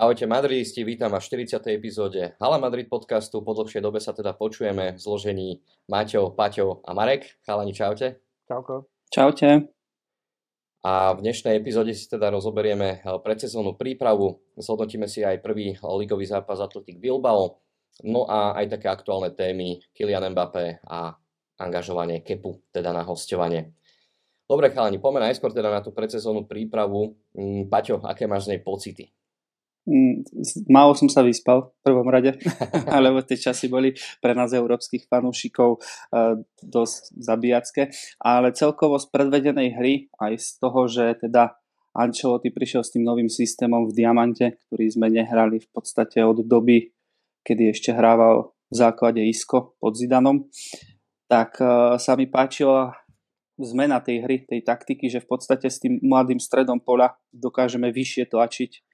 [0.00, 1.76] Ahojte Madridisti, vítam vás v 40.
[1.76, 3.44] epizóde Hala Madrid podcastu.
[3.44, 5.60] Po dlhšej dobe sa teda počujeme v zložení
[5.92, 7.36] Maťo, Paťo a Marek.
[7.44, 8.16] Chalani, čaute.
[8.48, 8.88] Čauko.
[9.12, 9.68] Čaute.
[10.88, 16.24] A v dnešnej epizóde si teda rozoberieme eh, predsezónnu prípravu, zhodnotíme si aj prvý ligový
[16.24, 17.60] zápas Atletik Bilbao,
[18.00, 21.12] no a aj také aktuálne témy Kylian Mbappé a
[21.60, 23.76] angažovanie Kepu, teda na hostovanie.
[24.48, 27.20] Dobre chalani, poďme najskôr teda na tú predsezónnu prípravu.
[27.36, 29.12] Mm, Paťo, aké máš z nej pocity?
[29.88, 30.28] Mm,
[30.68, 32.36] málo som sa vyspal v prvom rade,
[33.04, 37.82] lebo tie časy boli pre nás európskych fanúšikov uh, dosť zabíjacké,
[38.20, 41.56] ale celkovo z predvedenej hry aj z toho, že teda
[41.96, 46.92] Ancelotti prišiel s tým novým systémom v Diamante, ktorý sme nehrali v podstate od doby,
[47.42, 50.46] kedy ešte hrával v základe Isko pod Zidanom,
[51.24, 53.00] tak uh, sa mi páčila
[53.56, 58.28] zmena tej hry, tej taktiky, že v podstate s tým mladým stredom pola dokážeme vyššie
[58.28, 58.89] tlačiť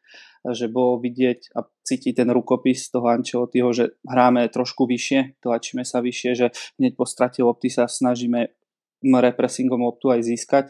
[0.55, 5.98] že bolo vidieť a cítiť ten rukopis toho Ancelottiho, že hráme trošku vyššie, tlačíme sa
[6.02, 6.47] vyššie, že
[6.78, 8.55] hneď po strate lopty sa snažíme
[9.02, 10.64] repressingom loptu aj získať.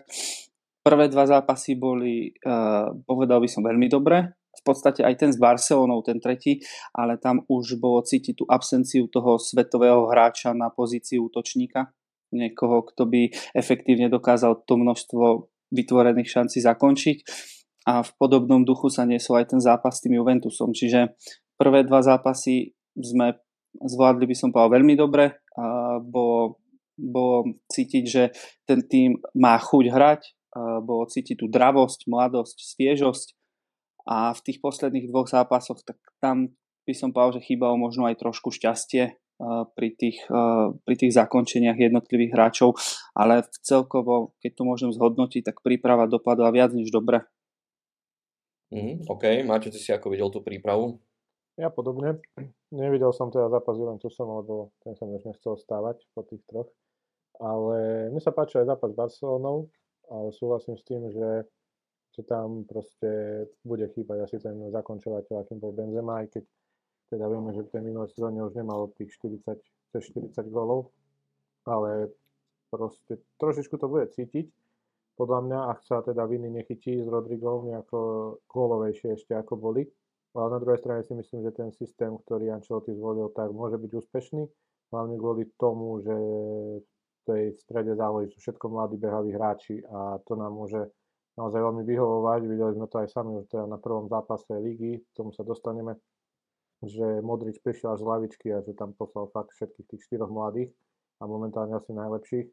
[0.85, 4.37] Prvé dva zápasy boli, uh, povedal by som, veľmi dobré.
[4.57, 6.65] V podstate aj ten s Barcelonou, ten tretí,
[6.97, 11.93] ale tam už bolo cítiť tú absenciu toho svetového hráča na pozícii útočníka.
[12.33, 17.19] Niekoho, kto by efektívne dokázal to množstvo vytvorených šancí zakončiť
[17.87, 20.75] a v podobnom duchu sa niesol aj ten zápas s tým Juventusom.
[20.75, 21.15] Čiže
[21.55, 23.39] prvé dva zápasy sme
[23.79, 25.39] zvládli, by som povedal, veľmi dobre.
[25.55, 26.59] A bolo,
[26.99, 28.35] bolo cítiť, že
[28.67, 30.23] ten tým má chuť hrať,
[30.57, 33.29] a bolo cítiť tú dravosť, mladosť, sviežosť
[34.07, 36.55] a v tých posledných dvoch zápasoch, tak tam
[36.87, 39.19] by som povedal, že chýbalo možno aj trošku šťastie
[39.77, 40.25] pri tých,
[40.87, 42.73] pri tých zakončeniach jednotlivých hráčov,
[43.13, 47.21] ale celkovo, keď to môžem zhodnotiť, tak príprava dopadla viac než dobre.
[48.75, 50.99] Mm, OK, máte si ako videl tú prípravu?
[51.57, 52.21] Ja podobne.
[52.69, 56.69] Nevidel som teda zápas Juventusom, lebo ten sa mi už nechcel stávať po tých troch.
[57.41, 59.71] Ale mne sa páči aj zápas s Barcelonou,
[60.11, 61.49] ale súhlasím s tým, že,
[62.17, 66.45] že tam proste bude chýbať asi ten zakončovateľ, akým bol Benzema, aj keď
[67.07, 69.63] teda vieme, že v tej minulej sezóne už nemalo tých 40,
[69.95, 70.91] 40 gólov,
[71.65, 72.11] ale
[72.69, 74.51] proste trošičku to bude cítiť
[75.17, 77.99] podľa mňa, ak sa teda viny nechytí s Rodrigom nejako
[78.47, 79.89] gólovejšie ešte ako boli.
[80.37, 83.91] Ale na druhej strane si myslím, že ten systém, ktorý Ancelotti zvolil, tak môže byť
[83.97, 84.45] úspešný.
[84.93, 90.37] Hlavne kvôli tomu, že v tej strede zálohy sú všetko mladí behaví hráči a to
[90.37, 90.93] nám môže
[91.41, 92.41] naozaj veľmi vyhovovať.
[92.45, 95.97] Videli sme to aj sami už teda na prvom zápase ligy, k tomu sa dostaneme,
[96.85, 100.69] že Modrič prišiel až z lavičky a že tam poslal fakt všetkých tých štyroch mladých
[101.19, 102.47] a momentálne asi najlepších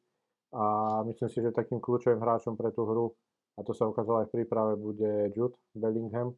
[0.54, 0.66] a
[1.10, 3.10] myslím si, že takým kľúčovým hráčom pre tú hru,
[3.58, 6.34] a to sa ukázalo aj v príprave, bude Jude Bellingham,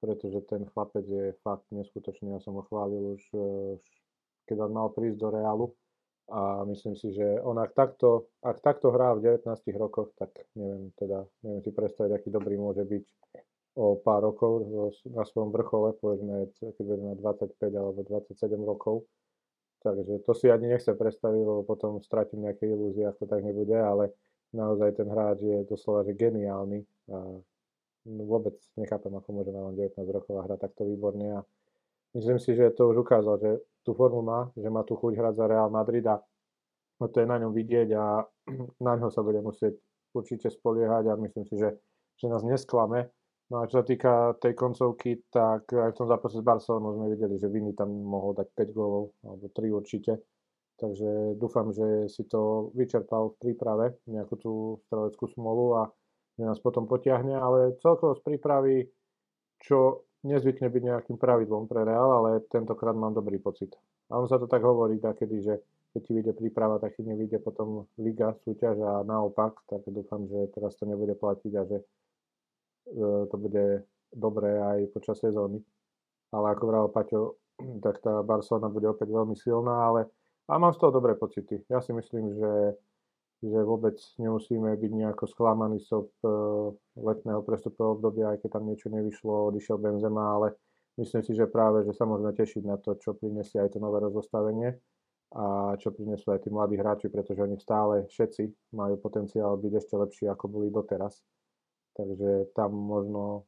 [0.00, 2.36] pretože ten chlapec je fakt neskutočný.
[2.36, 3.76] Ja som ho chválil už, eh,
[4.44, 5.66] keď on mal prísť do Realu
[6.28, 10.92] a myslím si, že on ak takto, ak takto hrá v 19 rokoch, tak neviem,
[10.96, 13.04] teda, neviem si predstaviť, aký dobrý môže byť
[13.74, 14.64] o pár rokov
[15.10, 17.16] na svojom vrchole, povedzme, keď bude mať
[17.58, 19.04] 25 alebo 27 rokov
[19.84, 23.76] Takže to si ani nechcem predstaviť, lebo potom stratím nejaké ilúzie, ak to tak nebude,
[23.76, 24.16] ale
[24.56, 26.80] naozaj ten hráč je doslova že geniálny
[27.12, 27.36] a
[28.08, 31.40] vôbec nechápem, ako môže na 19 rokov hrať takto výborne a
[32.16, 33.50] myslím si, že to už ukázal, že
[33.84, 36.20] tú formu má, že má tu chuť hrať za Real Madrid a
[37.04, 38.24] to je na ňom vidieť a
[38.88, 39.76] na ňo sa bude musieť
[40.16, 41.76] určite spoliehať a myslím si, že,
[42.16, 43.12] že nás nesklame
[43.54, 47.14] No a čo sa týka tej koncovky, tak aj v tom zápase s Barcelonou sme
[47.14, 50.26] videli, že Vini tam mohol dať 5 gólov, alebo 3 určite.
[50.74, 54.52] Takže dúfam, že si to vyčerpal v príprave, nejakú tú
[54.90, 55.82] streleckú smolu a
[56.34, 58.90] že nás potom potiahne, ale celkovo z prípravy,
[59.62, 63.70] čo nezvykne byť nejakým pravidlom pre Real, ale tentokrát mám dobrý pocit.
[64.10, 65.62] A on sa to tak hovorí takedy, že
[65.94, 70.50] keď ti vyjde príprava, tak ti nevyjde potom liga, súťaž a naopak, tak dúfam, že
[70.50, 71.86] teraz to nebude platiť a že
[72.92, 75.60] to bude dobré aj počas sezóny.
[76.34, 77.38] Ale ako vral Paťo,
[77.84, 80.10] tak tá Barcelona bude opäť veľmi silná, ale
[80.44, 81.64] a mám z toho dobré pocity.
[81.72, 82.76] Ja si myslím, že,
[83.40, 86.04] že vôbec nemusíme byť nejako sklamaní z uh,
[87.00, 90.52] letného prestupového obdobia, aj keď tam niečo nevyšlo, odišiel Benzema, ale
[91.00, 94.04] myslím si, že práve, že sa môžeme tešiť na to, čo prinesie aj to nové
[94.04, 94.76] rozostavenie
[95.34, 99.94] a čo prinesú aj tí mladí hráči, pretože oni stále všetci majú potenciál byť ešte
[99.96, 101.18] lepší, ako boli doteraz.
[101.94, 103.46] Takže tam možno,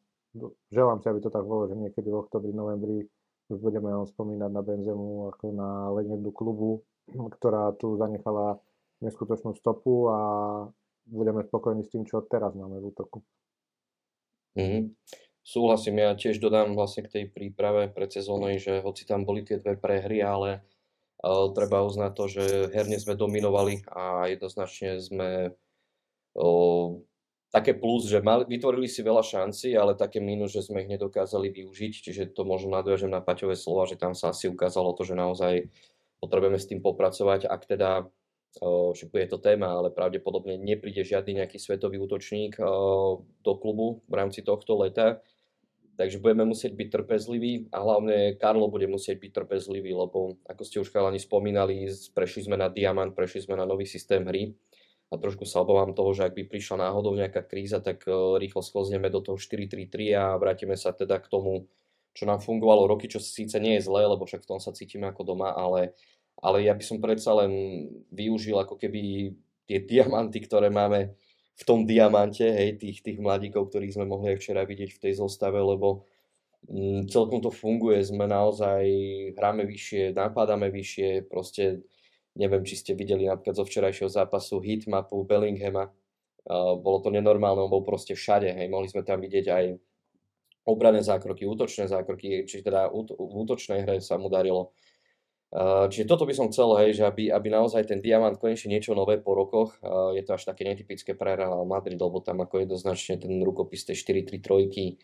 [0.70, 3.10] želám si, aby to tak bolo, že niekedy v oktobri, novembri
[3.50, 8.58] už budeme len spomínať na Benzemu ako na legendu klubu, ktorá tu zanechala
[9.02, 10.18] neskutočnú stopu a
[11.06, 13.22] budeme spokojní s tým, čo teraz máme v útoku.
[14.58, 14.82] Mm-hmm.
[15.46, 19.62] Súhlasím, ja tiež dodám vlastne k tej príprave pred sezónou, že hoci tam boli tie
[19.62, 20.66] dve prehry, ale
[21.22, 22.44] uh, treba uznať to, že
[22.74, 25.54] herne sme dominovali a jednoznačne sme
[26.34, 26.88] uh,
[27.50, 31.48] také plus, že mali, vytvorili si veľa šanci, ale také minus, že sme ich nedokázali
[31.54, 35.14] využiť, čiže to možno nadviažem na Paťové slova, že tam sa asi ukázalo to, že
[35.16, 35.70] naozaj
[36.20, 37.90] potrebujeme s tým popracovať, ak teda
[38.66, 42.56] však je to téma, ale pravdepodobne nepríde žiadny nejaký svetový útočník
[43.44, 45.20] do klubu v rámci tohto leta.
[45.96, 50.80] Takže budeme musieť byť trpezliví a hlavne Karlo bude musieť byť trpezlivý, lebo ako ste
[50.80, 54.52] už chalani spomínali, prešli sme na Diamant, prešli sme na nový systém hry
[55.06, 58.02] a trošku sa obávam toho, že ak by prišla náhodou nejaká kríza, tak
[58.42, 61.70] rýchlo sklozneme do toho 4-3-3 a vrátime sa teda k tomu,
[62.10, 62.90] čo nám fungovalo.
[62.90, 65.94] Roky, čo síce nie je zlé, lebo však v tom sa cítime ako doma, ale
[66.42, 67.52] ale ja by som predsa len
[68.12, 69.32] využil ako keby
[69.64, 71.16] tie diamanty, ktoré máme
[71.56, 75.12] v tom diamante, hej, tých, tých mladíkov, ktorých sme mohli aj včera vidieť v tej
[75.16, 76.04] zostave, lebo
[76.68, 78.84] mm, celkom to funguje, sme naozaj,
[79.32, 81.80] hráme vyššie, napádame vyššie, proste
[82.36, 87.72] neviem, či ste videli napríklad zo včerajšieho zápasu hitmapu Bellinghama, uh, bolo to nenormálne, on
[87.72, 89.64] bol proste všade, hej, mohli sme tam vidieť aj
[90.66, 94.74] obrané zákroky, útočné zákroky, či teda v útočnej hre sa mu darilo.
[95.54, 99.22] Čiže toto by som chcel, hej, že aby, aby naozaj ten diamant konečne niečo nové
[99.22, 99.78] po rokoch,
[100.18, 104.26] je to až také netypické pre Real Madrid, lebo tam ako jednoznačne ten rukopis tej
[104.26, 104.98] 4-3-3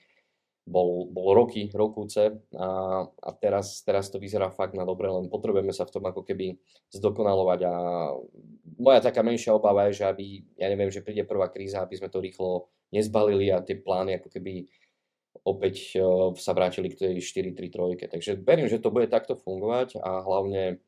[0.62, 2.68] bol, bol roky, rokúce a,
[3.06, 6.54] a teraz, teraz to vyzerá fakt na dobre, len potrebujeme sa v tom ako keby
[6.94, 7.74] zdokonalovať a
[8.78, 10.24] moja taká menšia obava je, že aby,
[10.54, 14.28] ja neviem, že príde prvá kríza, aby sme to rýchlo nezbalili a tie plány ako
[14.30, 14.70] keby
[15.42, 15.98] opäť
[16.38, 17.14] sa vrátili k tej
[17.56, 18.12] 4-3-3.
[18.14, 20.78] Takže verím, že to bude takto fungovať a hlavne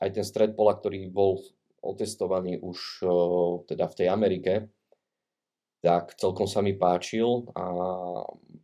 [0.00, 1.44] aj ten stred pola, ktorý bol
[1.82, 3.04] otestovaný už
[3.68, 4.52] teda v tej Amerike,
[5.82, 7.64] tak celkom sa mi páčil a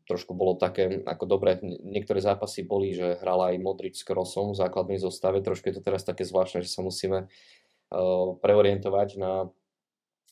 [0.06, 4.60] trošku bolo také, ako dobre, niektoré zápasy boli, že hral aj Modrič s Krosom v
[4.62, 7.26] základnej zostave, trošku je to teraz také zvláštne, že sa musíme
[8.40, 9.50] preorientovať na,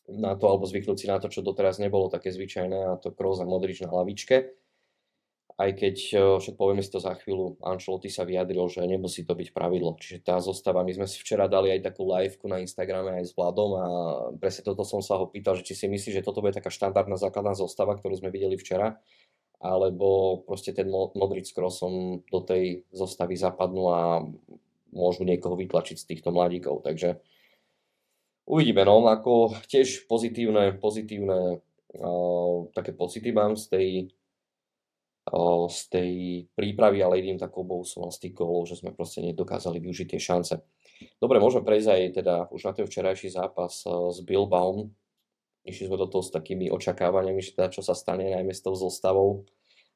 [0.09, 3.43] na to, alebo zvyknúť si na to, čo doteraz nebolo také zvyčajné, a to Kroos
[3.43, 4.66] a Modrič na hlavičke
[5.57, 5.97] aj keď
[6.37, 9.97] však povieme si to za chvíľu, Ancelotti sa vyjadril, že nemusí to byť pravidlo.
[9.97, 13.33] Čiže tá zostava, my sme si včera dali aj takú liveku na Instagrame aj s
[13.33, 13.87] Vladom a
[14.37, 17.17] presne toto som sa ho pýtal, že či si myslí, že toto bude taká štandardná
[17.17, 19.01] základná zostava, ktorú sme videli včera,
[19.57, 24.01] alebo proste ten Modric s Crossom do tej zostavy zapadnú a
[24.93, 26.85] môžu niekoho vytlačiť z týchto mladíkov.
[26.85, 27.17] Takže
[28.45, 31.65] uvidíme, no, ako tiež pozitívne, pozitívne
[31.97, 33.87] uh, také pocity mám z tej
[35.67, 36.13] z tej
[36.55, 40.21] prípravy, ale jedným takou bol som z tých gólov, že sme proste nedokázali využiť tie
[40.23, 40.55] šance.
[41.19, 44.87] Dobre, môžeme prejsť aj teda už na ten včerajší zápas s Bilbaom.
[45.67, 48.79] Išli sme do toho s takými očakávaniami, že teda čo sa stane najmä s tou
[48.79, 49.43] zostavou,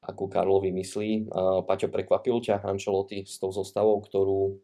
[0.02, 1.30] akú Karlovi myslí.
[1.62, 4.58] Paťo, prekvapil ťa Ancelotti s tou zostavou, ktorú,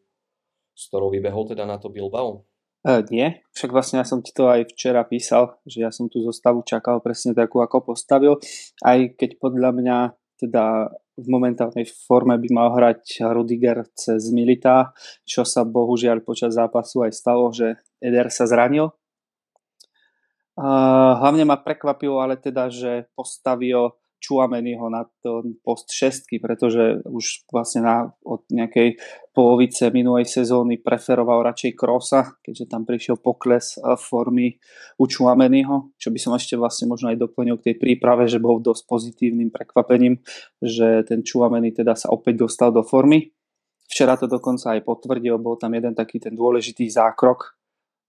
[0.75, 2.43] s ktorou vybehol teda na to Bilbao?
[2.83, 6.27] E, nie, však vlastne ja som ti to aj včera písal, že ja som tú
[6.27, 8.43] zostavu čakal presne takú, ako postavil,
[8.83, 9.99] aj keď podľa mňa
[10.37, 14.93] teda v momentálnej forme by mal hrať Rudiger cez Milita,
[15.25, 18.93] čo sa bohužiaľ počas zápasu aj stalo, že Eder sa zranil.
[20.57, 27.85] Hlavne ma prekvapilo ale teda, že postavil Čuameniho na ten post šestky, pretože už vlastne
[27.85, 28.97] na, od nejakej
[29.37, 34.57] polovice minulej sezóny preferoval radšej Krosa, keďže tam prišiel pokles eh, formy
[34.97, 38.59] u Čuameniho, čo by som ešte vlastne možno aj doplnil k tej príprave, že bol
[38.65, 40.19] dosť pozitívnym prekvapením,
[40.65, 43.31] že ten Čuameni teda sa opäť dostal do formy.
[43.87, 47.55] Včera to dokonca aj potvrdil, bol tam jeden taký ten dôležitý zákrok,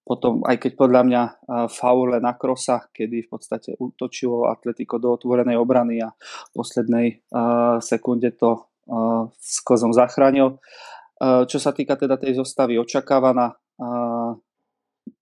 [0.08, 1.24] potom, aj keď podľa mňa
[1.68, 7.28] faule na krosa, kedy v podstate utočilo Atletico do otvorenej obrany a v poslednej
[7.84, 8.72] sekunde to
[9.36, 10.64] s kozom zachránil.
[11.20, 13.60] Čo sa týka teda tej zostavy, očakávaná,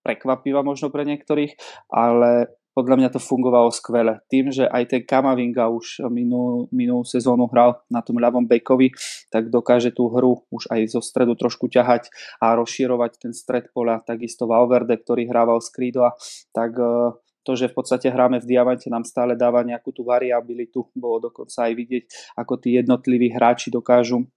[0.06, 1.58] prekvapivá možno pre niektorých,
[1.90, 4.20] ale podľa mňa to fungovalo skvele.
[4.28, 8.92] Tým, že aj ten Kamavinga už minulú, minulú sezónu hral na tom ľavom bekovi,
[9.32, 14.04] tak dokáže tú hru už aj zo stredu trošku ťahať a rozširovať ten stred pola.
[14.04, 16.12] Takisto Valverde, ktorý hrával z krídla,
[16.52, 17.16] tak e,
[17.48, 20.84] to, že v podstate hráme v diamante, nám stále dáva nejakú tú variabilitu.
[20.92, 22.04] Bolo dokonca aj vidieť,
[22.36, 24.28] ako tí jednotliví hráči dokážu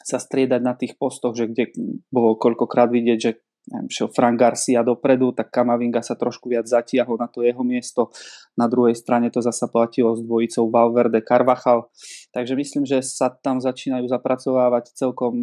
[0.00, 1.76] sa striedať na tých postoch, že kde
[2.08, 3.32] bolo koľkokrát vidieť, že
[3.70, 8.10] neviem, šiel Frank Garcia dopredu, tak Kamavinga sa trošku viac zatiahol na to jeho miesto.
[8.58, 11.86] Na druhej strane to zasa platilo s dvojicou Valverde Carvachal.
[12.34, 15.34] Takže myslím, že sa tam začínajú zapracovávať celkom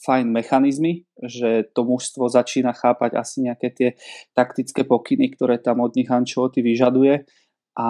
[0.00, 3.88] fajn mechanizmy, že to mužstvo začína chápať asi nejaké tie
[4.32, 7.28] taktické pokyny, ktoré tam od nich Ancelotti vyžaduje
[7.76, 7.88] a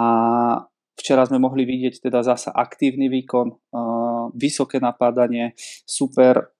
[0.93, 3.49] Včera sme mohli vidieť teda zasa aktívny výkon,
[4.37, 5.57] vysoké napádanie,
[5.89, 6.53] super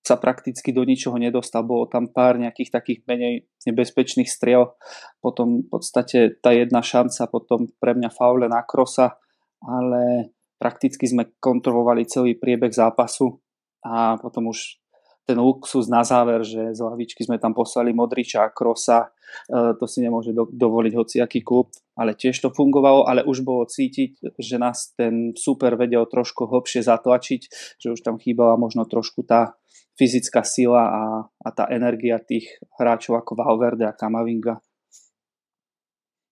[0.00, 1.62] sa prakticky do ničoho nedostal.
[1.62, 4.72] Bolo tam pár nejakých takých menej nebezpečných striel.
[5.20, 9.20] Potom v podstate tá jedna šanca potom pre mňa faule na krosa,
[9.60, 13.40] ale prakticky sme kontrolovali celý priebeh zápasu
[13.84, 14.80] a potom už
[15.30, 19.86] ten luxus na záver, že z lavičky sme tam poslali Modriča a Krosa, e, to
[19.86, 24.56] si nemôže do, dovoliť hociaký klub, ale tiež to fungovalo, ale už bolo cítiť, že
[24.58, 27.40] nás ten super vedel trošku hlbšie zatlačiť,
[27.78, 29.54] že už tam chýbala možno trošku tá
[30.00, 32.48] fyzická sila a, a tá energia tých
[32.80, 34.64] hráčov ako Valverde a Kamavinga.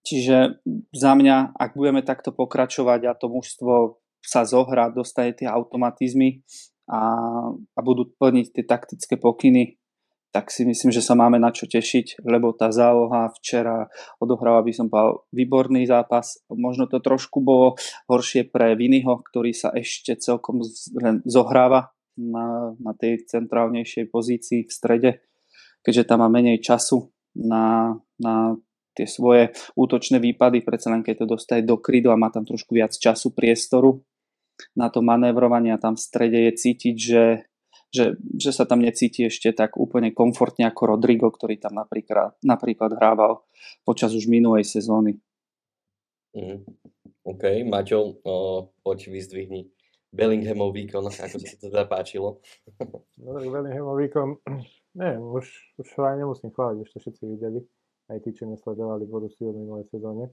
[0.08, 0.64] Čiže
[0.96, 6.40] za mňa, ak budeme takto pokračovať a to mužstvo sa zohrá, dostane tie automatizmy,
[6.88, 7.00] a,
[7.52, 9.76] a budú plniť tie taktické pokyny,
[10.32, 13.88] tak si myslím, že sa máme na čo tešiť, lebo tá záloha včera
[14.20, 16.40] odohrala by som povedal výborný zápas.
[16.52, 17.80] Možno to trošku bolo
[18.12, 20.60] horšie pre Viniho, ktorý sa ešte celkom
[21.24, 25.10] zohráva na, na tej centrálnejšej pozícii v strede,
[25.86, 28.58] keďže tam má menej času na, na
[28.98, 32.74] tie svoje útočné výpady, predsa len keď to dostaje do krydu a má tam trošku
[32.74, 34.02] viac času, priestoru,
[34.74, 37.24] na to manévrovanie a tam v strede je cítiť, že,
[37.94, 42.98] že, že sa tam necíti ešte tak úplne komfortne ako Rodrigo, ktorý tam napríklad, napríklad
[42.98, 43.46] hrával
[43.86, 45.22] počas už minulej sezóny.
[46.34, 46.66] Mm.
[47.28, 48.18] OK, Maťo,
[48.82, 49.77] poď vyzdvihni
[50.12, 52.40] Bellinghamov výkon, ako sa to teda páčilo.
[53.20, 54.28] No tak Bellinghamov výkon,
[55.00, 55.46] neviem, už,
[55.76, 57.60] už aj nemusím chváliť, už to všetci videli,
[58.08, 60.32] aj tí, čo nesledovali Borussia v minulej sezóne,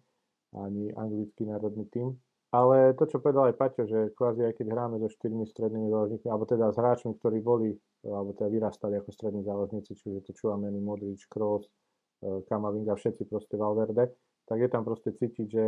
[0.55, 2.15] ani anglický národný tým.
[2.55, 6.29] Ale to, čo povedal aj Paťo, že kvázi aj keď hráme so štyrmi strednými záložníkmi,
[6.31, 7.75] alebo teda s hráčmi, ktorí boli,
[8.07, 13.59] alebo teda vyrastali ako strední záložníci, čiže to Čuameni, Modrič, Kroos, e, Kamavinga, všetci proste
[13.59, 14.15] Valverde,
[14.47, 15.63] tak je tam proste cítiť, že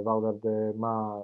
[0.00, 1.20] Valverde má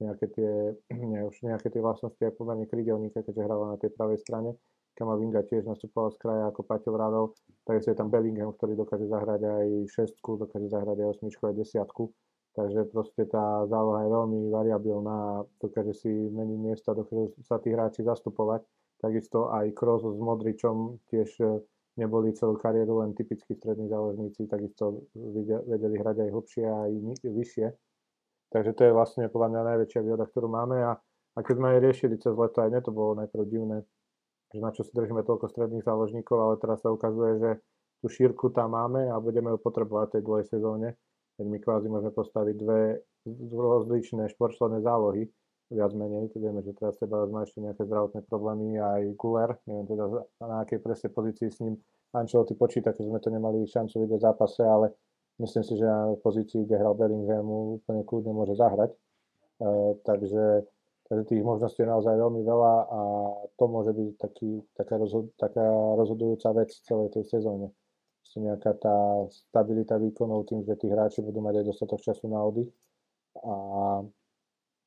[0.00, 0.50] nejaké tie,
[1.10, 4.56] nie, už nejaké tie vlastnosti aj pomerne krydelníka, keďže hráva na tej pravej strane.
[4.96, 7.36] Kamavinga tiež nastupoval z kraja ako Paťo Vradov,
[7.68, 12.16] takže je tam Bellingham, ktorý dokáže zahrať aj šestku, dokáže zahrať aj osmičku, aj desiatku
[12.56, 17.68] Takže proste tá záloha je veľmi variabilná a dokáže si meniť miesta, dokážu sa tí
[17.68, 18.64] hráči zastupovať.
[18.96, 21.60] Takisto aj Kroos s Modričom tiež e,
[22.00, 25.04] neboli celú kariéru len typickí strední záložníci, takisto
[25.68, 26.92] vedeli hrať aj hlbšie a aj
[27.28, 27.66] vyššie.
[28.56, 30.96] Takže to je vlastne podľa mňa najväčšia výhoda, ktorú máme a,
[31.36, 33.84] a keď sme aj riešili cez leto, aj mne to bolo najprv divné,
[34.48, 37.50] že na čo si držíme toľko stredných záložníkov, ale teraz sa ukazuje, že
[38.00, 40.88] tú šírku tam máme a budeme ju potrebovať v tej dvojej sezóne
[41.36, 42.80] Veď my kvázi môžeme postaviť dve
[43.52, 45.28] rozličné športovné zálohy,
[45.68, 46.32] viac menej.
[46.32, 50.04] Vieme, že teraz treba má ešte nejaké zdravotné problémy aj Guler, neviem teda
[50.40, 51.76] na akej presne pozícii s ním
[52.16, 54.96] Ancelotti počíta, keď sme to nemali šancu vidieť v zápase, ale
[55.42, 58.92] myslím si, že na pozícii, kde hral Bellingham, úplne kľudne môže zahrať.
[59.56, 60.68] Uh, takže,
[61.08, 63.00] takže tých možností je naozaj veľmi veľa a
[63.56, 65.64] to môže byť taký, taká, rozhod, taká
[65.96, 67.72] rozhodujúca vec v celej tej sezóne
[68.40, 68.96] nejaká tá
[69.32, 72.68] stabilita výkonov tým, že tí hráči budú mať aj dostatok času na oddych
[73.40, 73.56] a,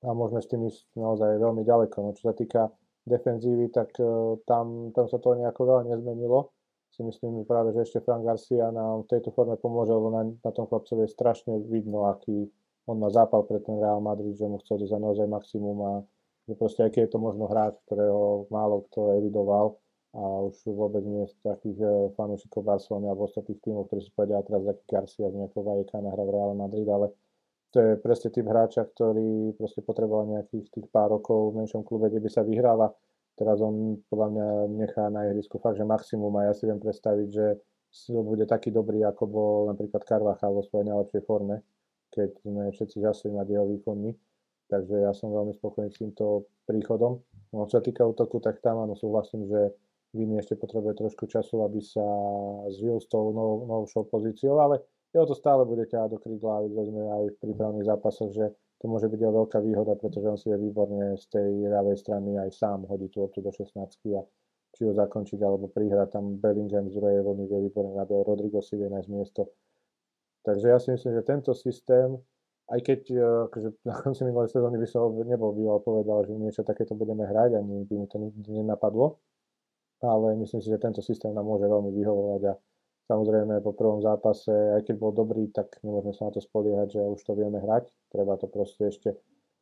[0.06, 1.98] a môžeme s tým ísť naozaj veľmi ďaleko.
[2.03, 2.70] No, čo sa týka
[3.10, 6.53] defenzívy, tak uh, tam, tam sa to nejako veľa nezmenilo.
[7.00, 10.51] Si myslím práve, že ešte Frank Garcia nám v tejto forme pomôže, lebo na, na
[10.51, 12.51] tom chlapcovi je strašne vidno, aký
[12.91, 15.94] on má zápal pre ten Real Madrid, že mu chcel dozať naozaj maximum a
[16.44, 19.79] že proste aký je to možno hráč, ktorého málo kto evidoval
[20.12, 24.44] a už vôbec nie z takých uh, fanúšikov Barcelony alebo ostatných tímov, ktorí si povedia,
[24.44, 27.15] teraz taký Garcia z nejakého vajeka hra v Real Madrid, ale
[27.72, 32.12] to je presne typ hráča, ktorý proste potreboval nejakých tých pár rokov v menšom klube,
[32.12, 32.91] kde by sa vyhráva.
[33.39, 37.29] Teraz on podľa mňa nechá na ihrisku fakt, že maximum a ja si viem predstaviť,
[37.31, 37.55] že
[38.12, 41.63] bude taký dobrý, ako bol napríklad Carvajal vo svojej najlepšej forme,
[42.12, 44.12] keď sme všetci žasli nad jeho výkonmi.
[44.69, 47.24] Takže ja som veľmi spokojný s týmto príchodom.
[47.55, 49.74] No, čo sa týka útoku, tak tam áno, súhlasím, že
[50.13, 52.05] Vini ešte potrebuje trošku času, aby sa
[52.69, 57.24] zžil s tou nov, novšou pozíciou, ale jeho to stále bude ťahať do krídla, aj
[57.34, 61.19] v prípravných zápasoch, že to môže byť aj veľká výhoda, pretože on si je výborne
[61.19, 63.75] z tej ľavej strany aj sám hodí tú optu do 16
[64.15, 64.21] a
[64.71, 68.79] či ho zakončiť alebo prihrať tam Bellingham z druhej vlny vie výborne nabíjať, Rodrigo si
[68.79, 69.51] vie nájsť miesto.
[70.48, 72.15] Takže ja si myslím, že tento systém,
[72.71, 73.19] aj keď e,
[73.51, 77.59] akože na konci minulej sezóny by som nebol býval povedal, že niečo takéto budeme hrať,
[77.59, 79.19] ani by mi to nikdy nenapadlo,
[80.00, 82.53] ale myslím si, že tento systém nám môže veľmi vyhovovať a
[83.10, 87.01] samozrejme po prvom zápase, aj keď bol dobrý, tak nemôžeme sa na to spoliehať, že
[87.01, 87.89] už to vieme hrať.
[88.13, 89.18] Treba to proste ešte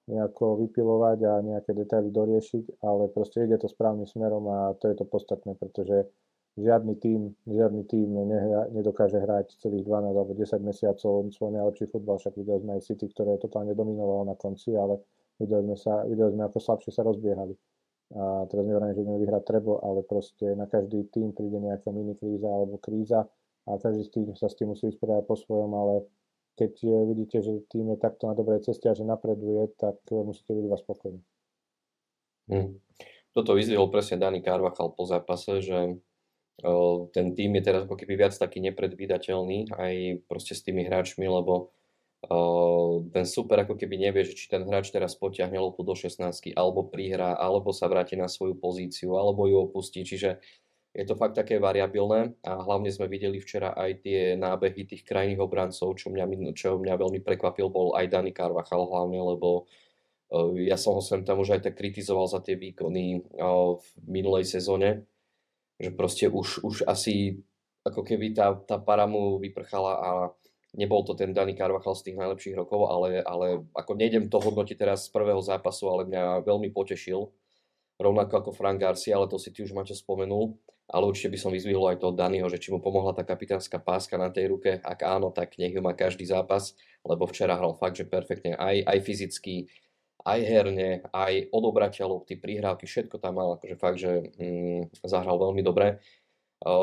[0.08, 4.96] nejako vypilovať a nejaké detaily doriešiť, ale proste ide to správnym smerom a to je
[5.00, 6.08] to podstatné, pretože
[6.56, 12.18] žiadny tým, žiadny tým nehra, nedokáže hrať celých 12 alebo 10 mesiacov svoj najlepší futbal,
[12.18, 15.04] však videli sme aj City, ktoré totálne dominovalo na konci, ale
[15.38, 17.54] videli sme, sa, videli sme ako slabšie sa rozbiehali.
[18.16, 22.16] A teraz nevrajím, že ideme vyhrať treble, ale proste na každý tým príde nejaká mini
[22.16, 23.28] kríza alebo kríza
[23.68, 25.96] a každý z tým sa s tým musí vysporiadať po svojom, ale
[26.58, 26.74] keď
[27.14, 30.82] vidíte, že tým je takto na dobrej ceste a že napreduje, tak musíte byť vás
[30.82, 31.22] spokojní.
[32.50, 32.80] Hmm.
[33.36, 36.02] Toto vyzvihol presne Dani Carvachal po zápase, že
[37.14, 41.70] ten tým je teraz ako keby viac taký nepredvídateľný aj proste s tými hráčmi, lebo
[43.14, 46.26] ten super ako keby nevie, že či ten hráč teraz potiahne loptu do 16
[46.58, 50.42] alebo prihrá, alebo sa vráti na svoju pozíciu, alebo ju opustí, čiže
[50.98, 55.38] je to fakt také variabilné a hlavne sme videli včera aj tie nábehy tých krajných
[55.38, 59.70] obrancov, čo mňa, čo mňa veľmi prekvapil, bol aj Dani Carvachal hlavne, lebo
[60.58, 63.22] ja som ho sem tam už aj tak kritizoval za tie výkony
[63.78, 65.06] v minulej sezóne,
[65.78, 67.46] že proste už, už asi
[67.86, 70.10] ako keby tá, tá para mu vyprchala a
[70.74, 74.76] nebol to ten Dani Carvachal z tých najlepších rokov, ale, ale ako nejdem to hodnotiť
[74.82, 77.30] teraz z prvého zápasu, ale mňa veľmi potešil,
[78.02, 81.52] rovnako ako Frank Garcia, ale to si ty už Maťo spomenul, ale určite by som
[81.52, 85.00] vyzvihol aj toho Daniho, že či mu pomohla tá kapitánska páska na tej ruke, ak
[85.04, 88.98] áno, tak nech ju má každý zápas, lebo včera hral fakt, že perfektne, aj, aj
[89.04, 89.68] fyzicky,
[90.24, 95.60] aj herne, aj odobratia lopty, prihrávky, všetko tam mal, akože fakt, že mm, zahral veľmi
[95.64, 96.00] dobre.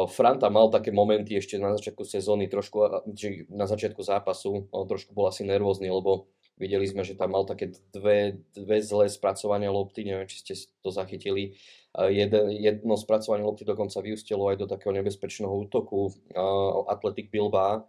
[0.09, 5.27] Franta mal také momenty ešte na začiatku sezóny, trošku, či na začiatku zápasu, trošku bol
[5.27, 10.31] asi nervózny, lebo videli sme, že tam mal také dve, dve zlé spracovania lopty, neviem,
[10.31, 11.59] či ste to zachytili.
[11.95, 17.87] Jedno, jedno spracovanie lopty dokonca vyústilo aj do takého nebezpečného útoku uh, Athletic Bilbao,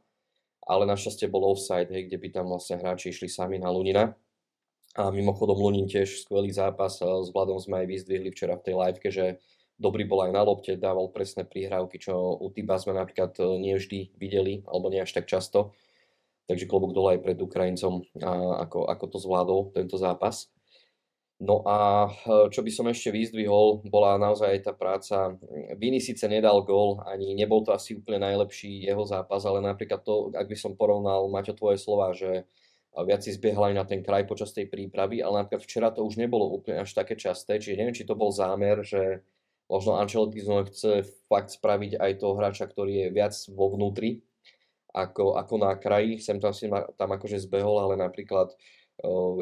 [0.66, 4.14] ale našťastie bol offside, hej, kde by tam vlastne hráči išli sami na Lunina.
[4.96, 9.10] A mimochodom Lunin tiež skvelý zápas, s Vladom sme aj vyzdvihli včera v tej liveke,
[9.12, 9.26] že
[9.76, 14.16] dobrý bol aj na lopte, dával presné prihrávky, čo u Tiba sme napríklad nie vždy
[14.16, 15.76] videli, alebo nie až tak často.
[16.46, 18.06] Takže klobúk dole aj pred Ukrajincom,
[18.62, 20.50] ako, ako to zvládol tento zápas.
[21.36, 25.36] No a e, čo by som ešte vyzdvihol, bola naozaj tá práca.
[25.76, 30.32] Vini síce nedal gól, ani nebol to asi úplne najlepší jeho zápas, ale napríklad to,
[30.32, 32.48] ak by som porovnal, Maťo, tvoje slova, že
[33.04, 36.16] viac si zbiehal aj na ten kraj počas tej prípravy, ale napríklad včera to už
[36.16, 39.20] nebolo úplne až také časté, čiže neviem, či to bol zámer, že
[39.68, 44.24] možno Ancelotti znova chce fakt spraviť aj toho hráča, ktorý je viac vo vnútri,
[44.96, 48.56] ako, ako na kraji, sem tam si tam akože zbehol, ale napríklad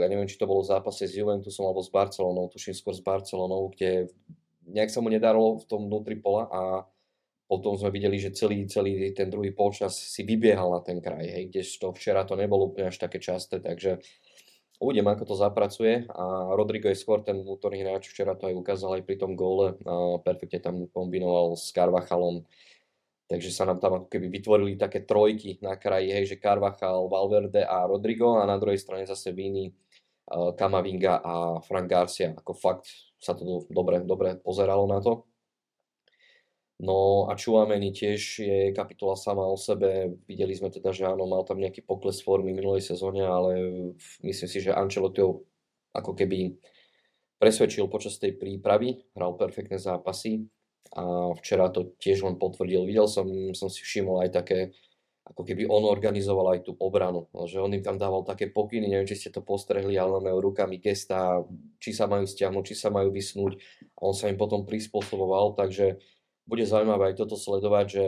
[0.01, 3.05] ja neviem, či to bolo v zápase s Juventusom alebo s Barcelonou, tuším skôr s
[3.05, 4.09] Barcelonou, kde
[4.65, 6.61] nejak sa mu nedarilo v tom vnútri pola a
[7.45, 11.53] potom sme videli, že celý, celý ten druhý polčas si vybiehal na ten kraj, hej,
[11.53, 14.01] kdežto včera to nebolo úplne až také časté, takže
[14.81, 16.09] uvidím, ako to zapracuje.
[16.09, 19.77] A Rodrigo je skôr ten vnútorný hráč, včera to aj ukázal aj pri tom góle,
[19.85, 22.41] a perfektne tam kombinoval s Carvachalom,
[23.27, 27.63] takže sa nám tam ako keby vytvorili také trojky na kraji, hej, že Carvachal, Valverde
[27.63, 29.71] a Rodrigo a na druhej strane zase Vini,
[30.31, 32.87] Kamavinga a Frank Garcia, ako fakt
[33.19, 35.27] sa to dobre, dobre pozeralo na to.
[36.83, 40.19] No a Chouameni tiež je kapitola sama o sebe.
[40.27, 43.55] Videli sme teda, že áno, mal tam nejaký pokles formy minulej sezóne, ale
[44.25, 45.47] myslím si, že Ancelotti ho
[45.95, 46.59] ako keby
[47.39, 50.43] presvedčil počas tej prípravy, hral perfektné zápasy
[50.91, 52.83] a včera to tiež len potvrdil.
[52.83, 54.59] Videl som, som si všimol aj také,
[55.23, 59.07] ako keby on organizoval aj tú obranu, že on im tam dával také pokyny, neviem,
[59.07, 61.41] či ste to postrehli, ale majú rukami gesta,
[61.79, 63.57] či sa majú stiahnuť, či sa majú vysnúť
[63.97, 66.03] a on sa im potom prispôsoboval, takže
[66.43, 68.05] bude zaujímavé aj toto sledovať, že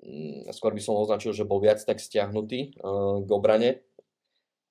[0.00, 3.84] mm, skôr by som označil, že bol viac tak stiahnutý uh, k obrane,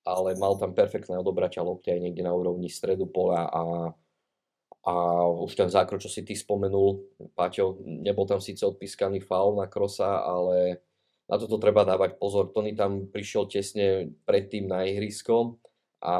[0.02, 3.62] ale mal tam perfektné odobratia lopty aj niekde na úrovni stredu pola a,
[4.80, 7.04] a už ten zákrok, čo si ty spomenul,
[7.36, 10.80] Paťo, nebol tam síce odpískaný faul na Krosa, ale
[11.28, 12.48] na toto treba dávať pozor.
[12.50, 15.60] Tony tam prišiel tesne predtým na ihrisko
[16.00, 16.14] a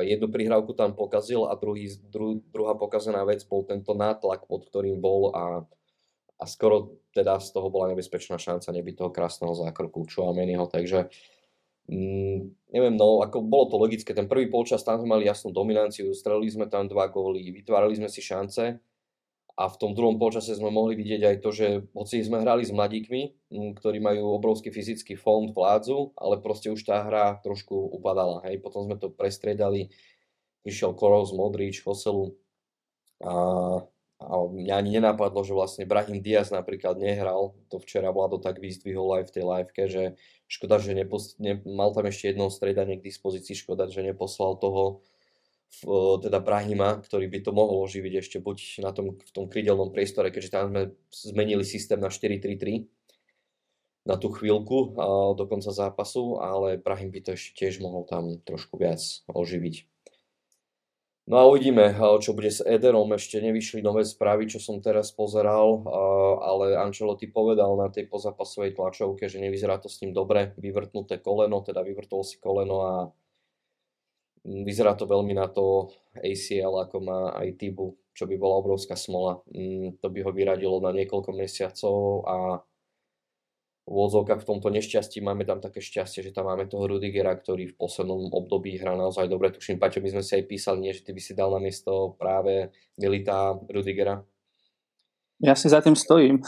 [0.00, 4.98] jednu prihrávku tam pokazil a druhý, dru, druhá pokazená vec bol tento nátlak, pod ktorým
[4.98, 5.68] bol a
[6.38, 11.10] a skoro teda z toho bola nebezpečná šanca nebyť toho krásneho zákroku Chouameniho, takže
[11.88, 16.12] mm, neviem, no ako bolo to logické, ten prvý polčas tam sme mali jasnú dominanciu,
[16.12, 18.78] strelili sme tam dva góly, vytvárali sme si šance.
[19.58, 22.70] A v tom druhom polčase sme mohli vidieť aj to, že hoci sme hrali s
[22.70, 28.38] mladíkmi, mm, ktorí majú obrovský fyzický fond, vládzu, ale proste už tá hra trošku upadala,
[28.46, 29.90] hej, potom sme to prestriedali,
[30.62, 32.38] prišiel Koros, Modrič, Hoselu
[33.18, 33.34] a
[34.18, 39.22] a mňa ani nenapadlo, že vlastne Brahim Diaz napríklad nehral, to včera Vlado tak vyzdvihol
[39.22, 40.02] aj v tej liveke, že
[40.50, 45.06] škoda, že nepos- ne, mal tam ešte jednou stredanie k dispozícii, škoda, že neposlal toho
[46.24, 50.32] teda Brahima, ktorý by to mohol oživiť ešte buď na tom, v tom krydelnom priestore,
[50.32, 52.88] keďže tam sme zmenili systém na 4-3-3
[54.08, 54.96] na tú chvíľku
[55.36, 59.84] do konca zápasu, ale Brahim by to ešte tiež mohol tam trošku viac oživiť.
[61.28, 61.92] No a uvidíme,
[62.24, 63.12] čo bude s Ederom.
[63.12, 65.84] Ešte nevyšli nové správy, čo som teraz pozeral,
[66.40, 70.56] ale Ancelotti povedal na tej pozápasovej tlačovke, že nevyzerá to s ním dobre.
[70.56, 72.92] Vyvrtnuté koleno, teda vyvrtol si koleno a
[74.40, 79.44] vyzerá to veľmi na to ACL, ako má aj Tibu, čo by bola obrovská smola.
[79.52, 82.36] Mm, to by ho vyradilo na niekoľko mesiacov a
[83.88, 87.78] v v tomto nešťastí máme tam také šťastie, že tam máme toho Rudigera, ktorý v
[87.80, 89.48] poslednom období hrá naozaj dobre.
[89.48, 92.12] Tuším, Paťo, my sme si aj písali, nie, že ty by si dal na miesto
[92.20, 92.68] práve
[93.00, 94.20] Milita Rudigera.
[95.38, 96.42] Ja si za tým stojím.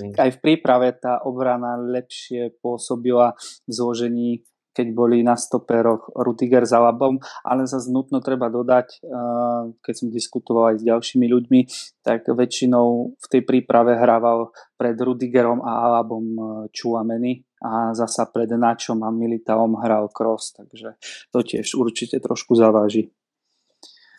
[0.00, 0.12] Mm.
[0.24, 3.36] Aj v príprave tá obrana lepšie pôsobila
[3.68, 4.30] v zložení
[4.72, 10.08] keď boli na stoperoch Rutiger za Labom, ale zase nutno treba dodať, eh, keď som
[10.08, 11.60] diskutoval aj s ďalšími ľuďmi,
[12.00, 18.50] tak väčšinou v tej príprave hrával pred Rudigerom a Alabom eh, Čuameny a zasa pred
[18.50, 20.98] Načom a Militaom hral Cross, takže
[21.30, 23.12] to tiež určite trošku zaváži.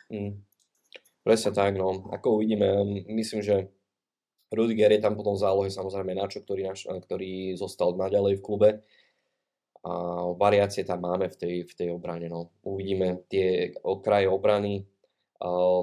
[0.07, 0.39] Mm.
[1.23, 2.11] Presne tak, no.
[2.11, 2.67] Ako uvidíme,
[3.07, 3.71] myslím, že
[4.51, 8.69] Rudiger je tam potom v zálohe, samozrejme Načo, ktorý, ktorý zostal naďalej v klube
[9.83, 9.91] a
[10.39, 12.31] variácie tam máme v tej, v tej obrane.
[12.31, 12.55] No.
[12.63, 14.87] Uvidíme tie okraje obrany.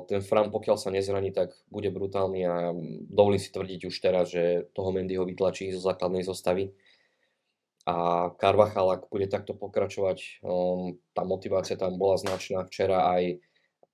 [0.08, 2.72] Ten Fram, pokiaľ sa nezraní, tak bude brutálny a
[3.12, 6.72] dovolím si tvrdiť už teraz, že toho Mendyho vytlačí zo základnej zostavy.
[7.84, 12.64] A Carvachal, ak bude takto pokračovať, um, tá motivácia tam bola značná.
[12.64, 13.40] Včera aj,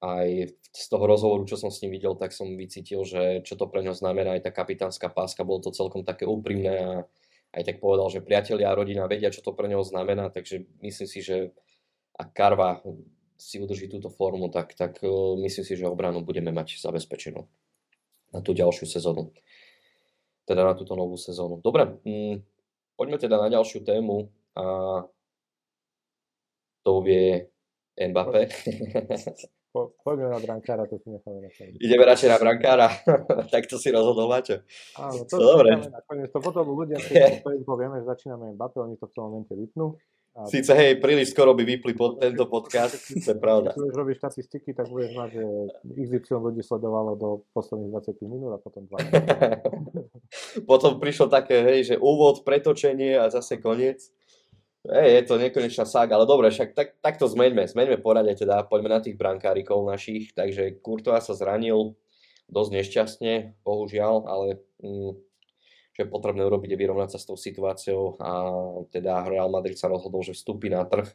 [0.07, 0.29] aj
[0.71, 3.83] z toho rozhovoru, čo som s ním videl, tak som vycítil, že čo to pre
[3.83, 6.93] ňo znamená, aj tá kapitánska páska, bolo to celkom také úprimné a
[7.53, 11.09] aj tak povedal, že priatelia a rodina vedia, čo to pre neho znamená, takže myslím
[11.09, 11.53] si, že
[12.17, 12.81] ak Karva
[13.37, 15.09] si udrží túto formu, tak, tak e,
[15.45, 17.45] myslím si, že obranu budeme mať zabezpečenú
[18.33, 19.33] na tú ďalšiu sezónu.
[20.49, 21.61] Teda na túto novú sezónu.
[21.61, 22.41] Dobre, mm,
[22.97, 24.65] poďme teda na ďalšiu tému a
[26.85, 27.51] to vie
[27.97, 28.49] Mbappé.
[29.77, 31.77] Po, poďme na brankára, to si necháme na konec.
[31.77, 32.89] Ideme radšej na brankára,
[33.53, 34.65] tak to si rozhodol Maťo.
[34.97, 35.77] Áno, to Dobre.
[35.85, 36.33] na koniec.
[36.33, 40.01] To potom ľudia, keď povieme, že začíname Mbappé, oni to v tom momente vypnú.
[40.33, 40.49] A...
[40.49, 43.77] Sice hej, príliš skoro by vypli pod tento podcast, to je pravda.
[43.77, 45.45] Keď robiť štatistiky, tak budeš mať, že
[45.93, 50.65] XY ľudí sledovalo do posledných 20 minút a potom 20.
[50.73, 54.09] potom prišlo také, hej, že úvod, pretočenie a zase koniec.
[54.87, 58.95] Hej, je to nekonečná sága, ale dobre, však tak, tak zmeňme, zmeňme porade teda, poďme
[58.95, 61.99] na tých brankárikov našich, takže Kurtová sa zranil
[62.47, 63.35] dosť nešťastne,
[63.67, 65.11] bohužiaľ, ale mm,
[65.91, 68.31] čo je potrebné urobiť je vyrovnať sa s tou situáciou a
[68.95, 71.11] teda Real Madrid sa rozhodol, že vstúpi na trh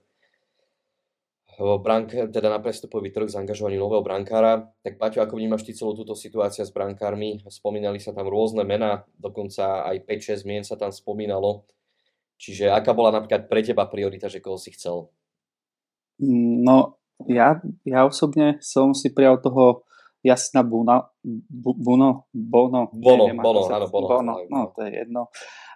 [1.79, 4.73] brank, teda na prestupový trh zaangažovaní nového brankára.
[4.81, 7.45] Tak Paťo, ako vnímaš ty celú túto situáciu s brankármi?
[7.45, 11.63] Spomínali sa tam rôzne mená, dokonca aj 5-6 mien sa tam spomínalo.
[12.41, 15.13] Čiže aká bola napríklad pre teba priorita, že koho si chcel?
[16.65, 16.97] No,
[17.29, 19.85] ja, ja osobne som si prijal toho
[20.25, 21.05] Jasna Buna,
[21.49, 22.89] bu, Buno, Bono.
[22.93, 24.07] Bono, neviem, Bono, áno, Bono.
[24.09, 25.29] Bono, no, to je jedno.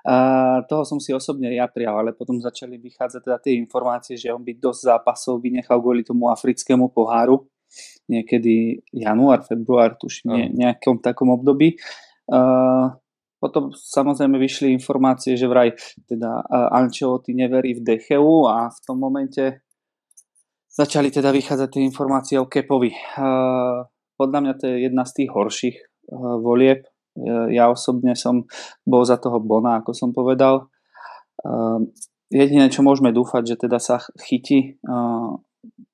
[0.06, 4.30] Uh, toho som si osobne ja prijal, ale potom začali vychádzať teda tie informácie, že
[4.30, 7.42] on by dosť zápasov vynechal kvôli tomu africkému poháru,
[8.06, 11.78] niekedy január, február, tuším, ne, nejakom takom období.
[12.30, 12.94] Uh,
[13.46, 15.78] potom samozrejme vyšli informácie, že vraj
[16.10, 16.42] teda
[16.74, 19.62] Ancelotti neverí v Decheu a v tom momente
[20.74, 22.90] začali teda vychádzať tie informácie o Kepovi.
[24.18, 25.78] Podľa mňa to je jedna z tých horších
[26.42, 26.90] volieb.
[27.54, 28.50] Ja osobne som
[28.84, 30.68] bol za toho Bona, ako som povedal.
[32.28, 34.82] Jediné, čo môžeme dúfať, že teda sa chytí,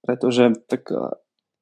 [0.02, 0.88] pretože tak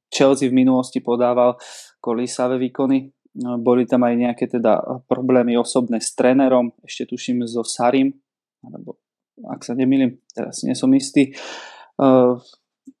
[0.08, 1.60] Chelsea v minulosti podával
[2.00, 8.10] kolísavé výkony, boli tam aj nejaké teda problémy osobné s trénerom, ešte tuším so Sarim,
[8.66, 8.98] alebo
[9.46, 11.32] ak sa nemýlim, teraz nie som istý.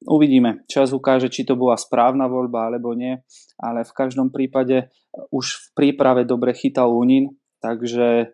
[0.06, 0.64] Uvidíme.
[0.70, 3.20] Čas ukáže, či to bola správna voľba alebo nie,
[3.60, 4.88] ale v každom prípade
[5.28, 8.32] už v príprave dobre chytal Unin, takže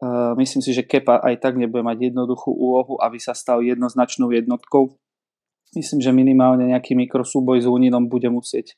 [0.00, 4.32] uh, myslím si, že Kepa aj tak nebude mať jednoduchú úlohu, aby sa stal jednoznačnou
[4.32, 4.96] jednotkou.
[5.76, 8.72] Myslím, že minimálne nejaký mikrosúboj s Uninom bude musieť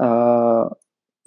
[0.00, 0.70] uh,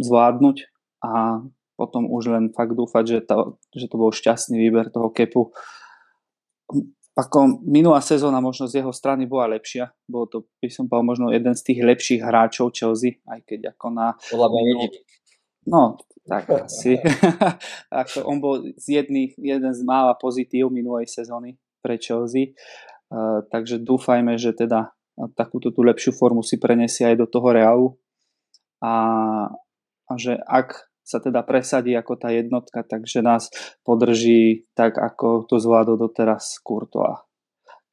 [0.01, 0.58] zvládnuť
[1.03, 5.51] a potom už len fakt dúfať, že to, že to bol šťastný výber toho kepu.
[7.13, 9.93] Ako minulá sezóna možno z jeho strany bola lepšia.
[10.10, 13.88] Bolo to, by som povedal, možno jeden z tých lepších hráčov Chelsea, aj keď ako
[13.93, 14.17] na...
[14.17, 14.49] Podľa
[15.69, 16.97] No, tak asi.
[18.03, 22.58] ako on bol z jedný, jeden z mála pozitív minulej sezóny pre Chelsea.
[23.13, 24.91] Uh, takže dúfajme, že teda
[25.38, 27.88] takúto tú lepšiu formu si preniesie aj do toho Realu
[28.82, 28.93] a,
[30.08, 33.52] a že ak sa teda presadí ako tá jednotka, takže nás
[33.84, 37.20] podrží tak, ako to zvládol doteraz Courtois.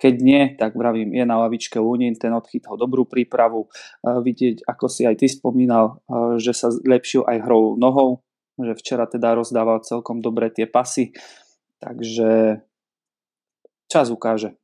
[0.01, 3.69] Keď nie, tak vravím, je na lavičke Lunin, ten odchytal dobrú prípravu.
[4.01, 6.01] Vidieť, ako si aj ty spomínal,
[6.41, 8.25] že sa lepšil aj hrou nohou,
[8.57, 11.13] že včera teda rozdával celkom dobre tie pasy.
[11.85, 12.63] Takže
[13.93, 14.57] čas ukáže.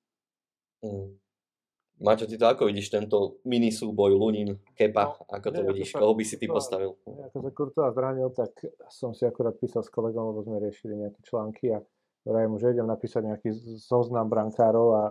[0.80, 1.20] Mm.
[1.96, 5.96] Maťo, ty to ako vidíš tento mini súboj Lunin, Kepa, no, ako to nie, vidíš,
[5.96, 6.92] koho by si ty postavil?
[7.08, 8.52] Nie, ako sa Kurtová zranil, tak
[8.92, 11.80] som si akurát písal s kolegom, lebo sme riešili nejaké články a
[12.28, 13.48] vrajem že idem napísať nejaký
[13.80, 15.02] zoznam brankárov a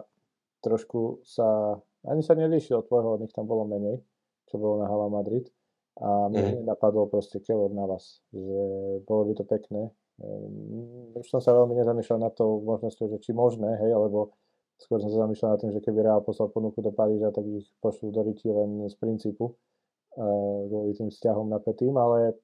[0.61, 4.05] trošku sa, ani sa nelíšil od tvojho, od nich tam bolo menej,
[4.45, 5.49] čo bolo na Hala Madrid
[5.95, 6.67] a mne mm.
[6.67, 8.61] napadlo proste Kelor na vás, že
[9.07, 9.89] bolo by to pekné.
[10.19, 14.35] Ehm, už som sa veľmi nezamýšľal na to možnosťou, že či možné, hej, alebo
[14.75, 17.65] Skôr som sa zamýšľal nad tým, že keby Real poslal ponuku do Paríža, tak ich
[17.79, 22.35] pošlú do Riti len z princípu uh, kvôli tým vzťahom na Petým, ale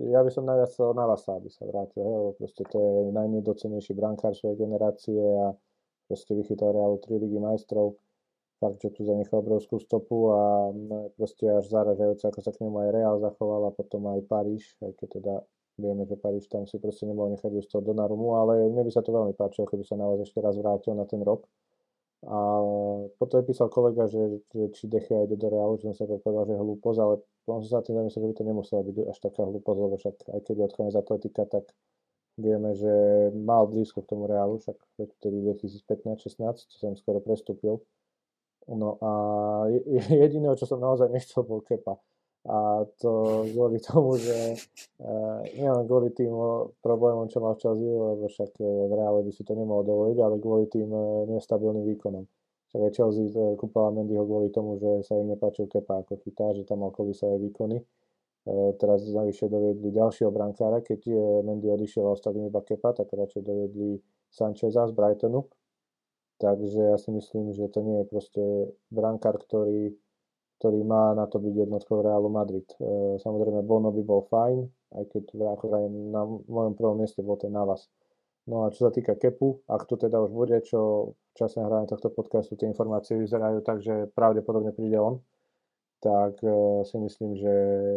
[0.00, 3.94] ja by som najviac chcel na Vasa, aby sa vrátil, lebo proste to je najnedocenejší
[3.94, 5.54] brankár svojej generácie a
[6.10, 7.94] proste vychytal Realu 3 ligy majstrov.
[8.58, 12.74] Fakt, že tu zanechal obrovskú stopu a no, proste až zaražajúce, ako sa k nemu
[12.80, 15.34] aj Real zachoval a potom aj Paríž, aj keď teda
[15.78, 19.04] vieme, že Paríž tam si proste nemohol nechať už toho Donarumu, ale mne by sa
[19.04, 21.46] to veľmi páčilo, keby sa na vás ešte raz vrátil na ten rok
[22.24, 22.38] a
[23.20, 26.52] potom písal kolega, že, že či Dechia ide do Realu, že som sa povedal, že
[26.56, 27.14] je hlúposť, ale
[27.48, 30.40] on sa tým zamyslel, že by to nemuselo byť až taká hlúposť, lebo však aj
[30.44, 31.64] keď je odchodný z atletika, tak
[32.40, 32.92] vieme, že
[33.36, 34.76] mal blízko k tomu Realu, však
[35.20, 37.84] vtedy 2015-16, čo som skoro prestúpil.
[38.68, 39.10] No a
[40.24, 42.00] jediné, čo som naozaj nechcel, bol Kepa.
[42.44, 44.36] A to kvôli tomu, že
[45.00, 46.28] uh, nielen kvôli tým
[46.84, 50.18] problémom, čo mal v Chelsea, lebo však e, v reále by si to nemohol dovoliť,
[50.20, 52.28] ale kvôli tým uh, nestabilným výkonom.
[52.68, 56.52] Však aj Chelsea uh, kúpala Mendyho kvôli tomu, že sa im nepáčil Kepa ako chytá,
[56.52, 57.80] že tam mal kolisové výkony.
[58.44, 61.00] Uh, teraz navyše doviedli ďalšieho brankára, keď
[61.48, 65.48] Mendy odišiel a ostali iba Kepa, tak radšej doviedli Sancheza z Brightonu.
[66.44, 68.42] Takže ja si myslím, že to nie je proste
[68.92, 69.96] brankár, ktorý
[70.58, 72.66] ktorý má na to byť jednotkou Realu Madrid.
[72.78, 74.58] E, samozrejme, Bono by bol fajn,
[74.96, 75.24] aj keď
[75.58, 77.90] ako aj na mojom prvom mieste bol ten Navas.
[78.44, 81.88] No a čo sa týka Kepu, ak tu teda už bude, čo v čase nahrávania
[81.88, 85.24] tohto podcastu tie informácie vyzerajú tak, že pravdepodobne príde on,
[86.04, 87.54] tak e, si myslím, že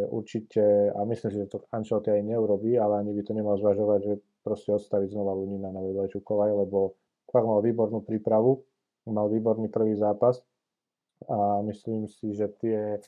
[0.08, 4.00] určite, a myslím si, že to Ancelotti aj neurobí, ale ani by to nemal zvažovať,
[4.00, 6.96] že proste odstaviť znova Lunina na vedľajšiu kolaj, lebo
[7.28, 8.64] fakt mal výbornú prípravu,
[9.12, 10.40] mal výborný prvý zápas,
[11.26, 13.02] a myslím si, že tie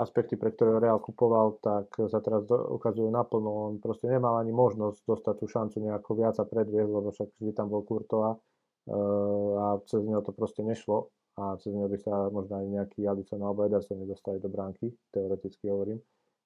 [0.00, 3.50] aspekty, pre ktoré Real kupoval, tak sa teraz ukazujú naplno.
[3.50, 7.52] On proste nemal ani možnosť dostať tú šancu nejako viac a predviesť, lebo však vždy
[7.52, 12.28] tam bol Kurtova eh, a cez neho to proste nešlo a cez neho by sa
[12.32, 16.00] možno aj nejaký Alisson alebo Ederson nedostali do bránky, teoreticky hovorím.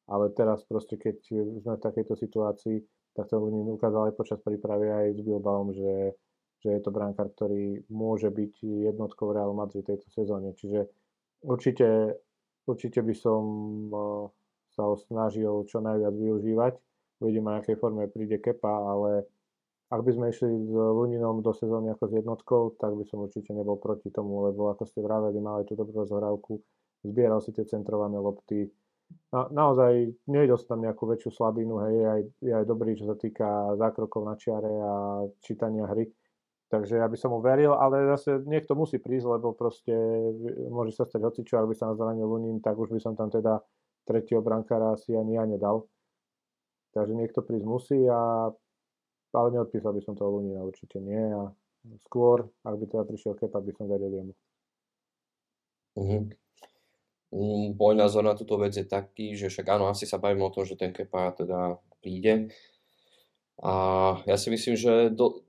[0.05, 1.16] Ale teraz proste, keď
[1.64, 2.77] sme v takejto situácii,
[3.16, 6.12] tak to Lunin ukázal aj počas prípravy aj s Bilbaom, že,
[6.61, 8.55] že je to brankár, ktorý môže byť
[8.92, 10.53] jednotkou Real Madrid tejto sezóne.
[10.53, 10.85] Čiže
[11.44, 12.16] Určite,
[12.64, 13.42] určite by som
[13.92, 14.24] eh,
[14.72, 16.74] sa ho snažil čo najviac využívať.
[17.20, 19.28] Uvidíme, na akej forme príde Kepa, ale
[19.92, 23.54] ak by sme išli s Luninom do sezóny ako s jednotkou, tak by som určite
[23.54, 26.59] nebol proti tomu, lebo ako ste vraveli, mal aj tú dobrú rozhrávku,
[27.07, 28.66] zbieral si tie centrované lopty.
[29.30, 33.04] Na, naozaj nevidel som tam nejakú väčšiu slabinu, hej, je aj, je aj dobrý, čo
[33.07, 34.94] sa týka zákrokov na čiare a
[35.44, 36.09] čítania hry
[36.72, 39.92] Takže ja by som mu veril, ale zase niekto musí prísť, lebo proste
[40.72, 43.61] môže sa stať hocičo, ak by sa zranil Lunin, tak už by som tam teda
[44.09, 45.87] tretieho brankára asi ani ja nedal.
[46.96, 48.48] Takže niekto prísť musí, a,
[49.35, 51.20] ale neodpísal by som toho Lunina, určite nie.
[51.20, 51.53] A
[52.07, 54.35] skôr, ak by teda prišiel Kepa, by som veril jemu.
[55.94, 56.22] Mm-hmm.
[57.74, 60.62] Môj názor na túto vec je taký, že však áno, asi sa bavíme o tom,
[60.62, 62.55] že ten Kepa teda príde.
[63.59, 63.72] A
[64.27, 65.42] ja si myslím, že do,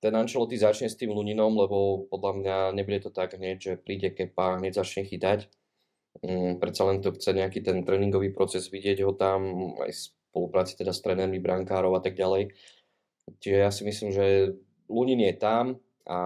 [0.00, 4.12] ten Ancelotti začne s tým Luninom, lebo podľa mňa nebude to tak hneď, že príde
[4.12, 5.48] Kepa, hneď začne chytať.
[6.20, 10.00] Um, predsa len to chce nejaký ten tréningový proces, vidieť ho tam, aj v
[10.32, 12.52] spolupráci teda s trénermi, brankárov a tak ďalej.
[13.40, 14.56] Čiže ja si myslím, že
[14.86, 16.18] Lunin je tam a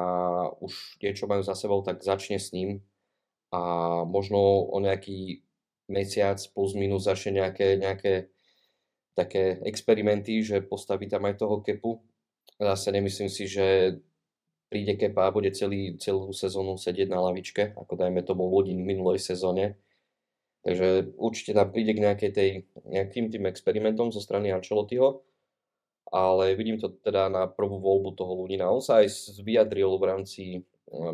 [0.60, 2.84] už niečo majú za sebou, tak začne s ním
[3.50, 3.60] a
[4.06, 4.38] možno
[4.70, 5.42] o nejaký
[5.90, 8.30] mesiac plus minus začne nejaké, nejaké
[9.18, 11.98] také experimenty, že postaví tam aj toho kepu
[12.60, 13.96] Zase nemyslím si, že
[14.68, 18.94] príde Kepa a bude celý, celú sezónu sedieť na lavičke, ako dajme tomu Lodin v
[18.94, 19.80] minulej sezóne.
[20.60, 22.50] Takže určite tam príde k nejakej tej,
[22.84, 25.24] nejakým tým experimentom zo strany Ancelottiho,
[26.12, 28.68] ale vidím to teda na prvú voľbu toho Ludina.
[28.68, 30.42] On sa aj vyjadril v rámci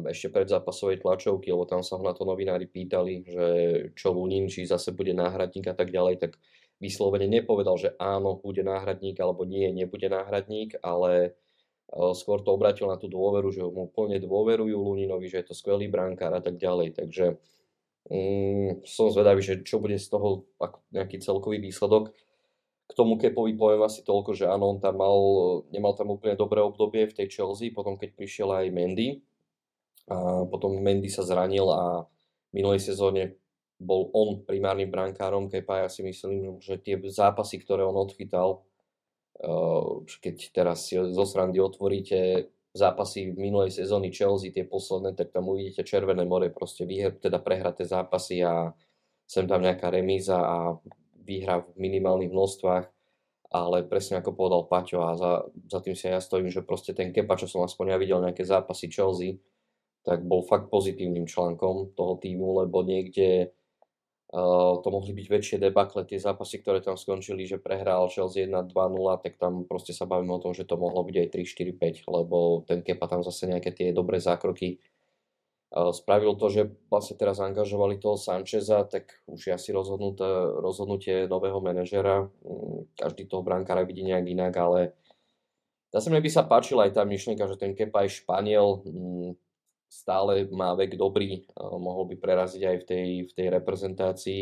[0.08, 3.46] ešte pred zápasovej tlačovky, lebo tam sa ho na to novinári pýtali, že
[3.92, 6.32] čo Lunin, či zase bude náhradník a tak ďalej, tak
[6.76, 11.36] vyslovene nepovedal, že áno, bude náhradník, alebo nie, nebude náhradník, ale
[12.14, 15.86] skôr to obratil na tú dôveru, že mu plne dôverujú Luninovi, že je to skvelý
[15.86, 16.98] brankár a tak ďalej.
[16.98, 17.38] Takže
[18.10, 20.44] mm, som zvedavý, že čo bude z toho
[20.90, 22.12] nejaký celkový výsledok.
[22.86, 25.18] K tomu Kepovi poviem asi toľko, že áno, on tam mal,
[25.74, 29.22] nemal tam úplne dobré obdobie v tej Chelsea, potom keď prišiel aj Mendy,
[30.06, 33.34] a potom Mendy sa zranil a v minulej sezóne
[33.76, 38.64] bol on primárnym brankárom, Kepa ja si myslím, že tie zápasy, ktoré on odchytal,
[40.06, 45.48] keď teraz si zo srandy otvoríte zápasy v minulej sezóny Chelsea, tie posledné, tak tam
[45.48, 48.72] uvidíte Červené more, proste vyhr, teda prehraté zápasy a
[49.24, 50.76] sem tam nejaká remíza a
[51.24, 52.84] výhra v minimálnych množstvách,
[53.50, 55.32] ale presne ako povedal Paťo a za,
[55.66, 58.44] za tým si ja stojím, že proste ten Kepa, čo som aspoň ja videl nejaké
[58.44, 59.40] zápasy Chelsea,
[60.06, 63.55] tak bol fakt pozitívnym článkom toho týmu, lebo niekde
[64.84, 68.68] to mohli byť väčšie debakle, tie zápasy, ktoré tam skončili, že prehral Chelsea 1-2-0,
[69.24, 72.84] tak tam proste sa bavíme o tom, že to mohlo byť aj 3-4-5, lebo ten
[72.84, 74.76] Kepa tam zase nejaké tie dobré zákroky
[75.76, 82.30] Spravil to, že vlastne teraz angažovali toho Sancheza, tak už je asi rozhodnutie nového manažera.
[82.46, 84.96] Mm, každý toho brankára vidí nejak inak, ale
[85.90, 89.30] zase mne by sa páčila aj tá myšlienka, že ten Kepa je Španiel, mm,
[89.96, 94.40] stále má vek dobrý, mohol by preraziť aj v tej, v tej reprezentácii.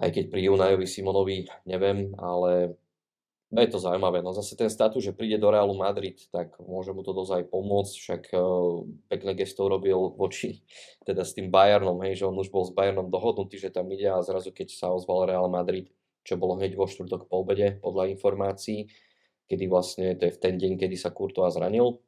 [0.00, 2.76] Aj keď pri Unajovi Simonovi neviem, ale
[3.54, 4.20] je to zaujímavé.
[4.20, 7.44] No zase ten status, že príde do Realu Madrid, tak môže mu to dosť aj
[7.48, 10.66] pomôcť, však uh, pekné gesto urobil voči
[11.06, 14.10] teda s tým Bayernom, hej, že on už bol s Bayernom dohodnutý, že tam ide
[14.10, 15.94] a zrazu keď sa ozval Real Madrid,
[16.26, 18.90] čo bolo hneď vo štvrtok po obede, podľa informácií,
[19.46, 22.02] kedy vlastne to je v ten deň, kedy sa Courtois zranil,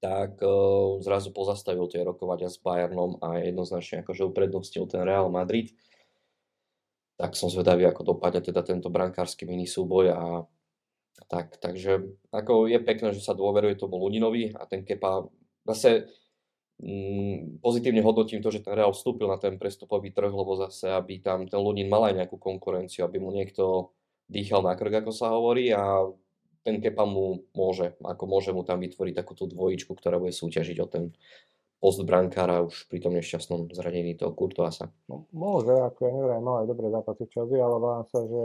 [0.00, 5.76] tak uh, zrazu pozastavil tie rokovania s Bayernom a jednoznačne akože uprednostil ten Real Madrid.
[7.20, 10.24] Tak som zvedavý, ako dopadne teda tento brankársky mini súboj a
[11.28, 12.00] tak, takže
[12.32, 15.28] ako je pekné, že sa dôveruje tomu Luninovi a ten Kepa
[15.68, 16.08] zase
[16.80, 21.20] mm, pozitívne hodnotím to, že ten Real vstúpil na ten prestupový trh, lebo zase, aby
[21.20, 23.92] tam ten Lunin mal aj nejakú konkurenciu, aby mu niekto
[24.30, 26.08] dýchal na krk, ako sa hovorí a
[26.60, 30.76] ten Kepa mu môže, ako môže mu tam vytvoriť takú tú dvojičku, ktorá bude súťažiť
[30.80, 31.04] o ten
[31.80, 34.92] post brankára už pri tom nešťastnom zranení toho Kurtoasa.
[35.08, 38.42] No, môže, ako ja neviem, mal aj dobré zápasy v Chelsea, ale vám sa, že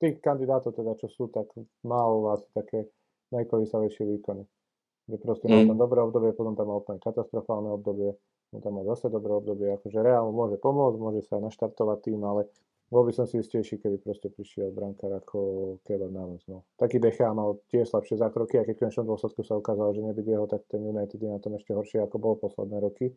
[0.00, 1.52] tých kandidátov teda, čo sú, tak
[1.84, 2.88] mal asi také
[3.36, 4.48] najkolisavejšie výkony.
[5.12, 5.52] Že proste mm.
[5.52, 8.16] mal tam dobré obdobie, potom tam mal úplne katastrofálne obdobie,
[8.48, 12.48] potom tam mal zase dobré obdobie, akože Real môže pomôcť, môže sa naštartovať tým, ale
[12.92, 15.38] bol by som si istejší, keby proste prišiel brankár ako
[15.82, 16.44] Keller Navas.
[16.46, 16.68] No.
[16.76, 20.26] Taký Decha mal tiež slabšie zákroky a keď v konečnom dôsledku sa ukázalo, že nebyť
[20.28, 23.10] jeho, tak ten United je na tom ešte horšie, ako bol posledné roky.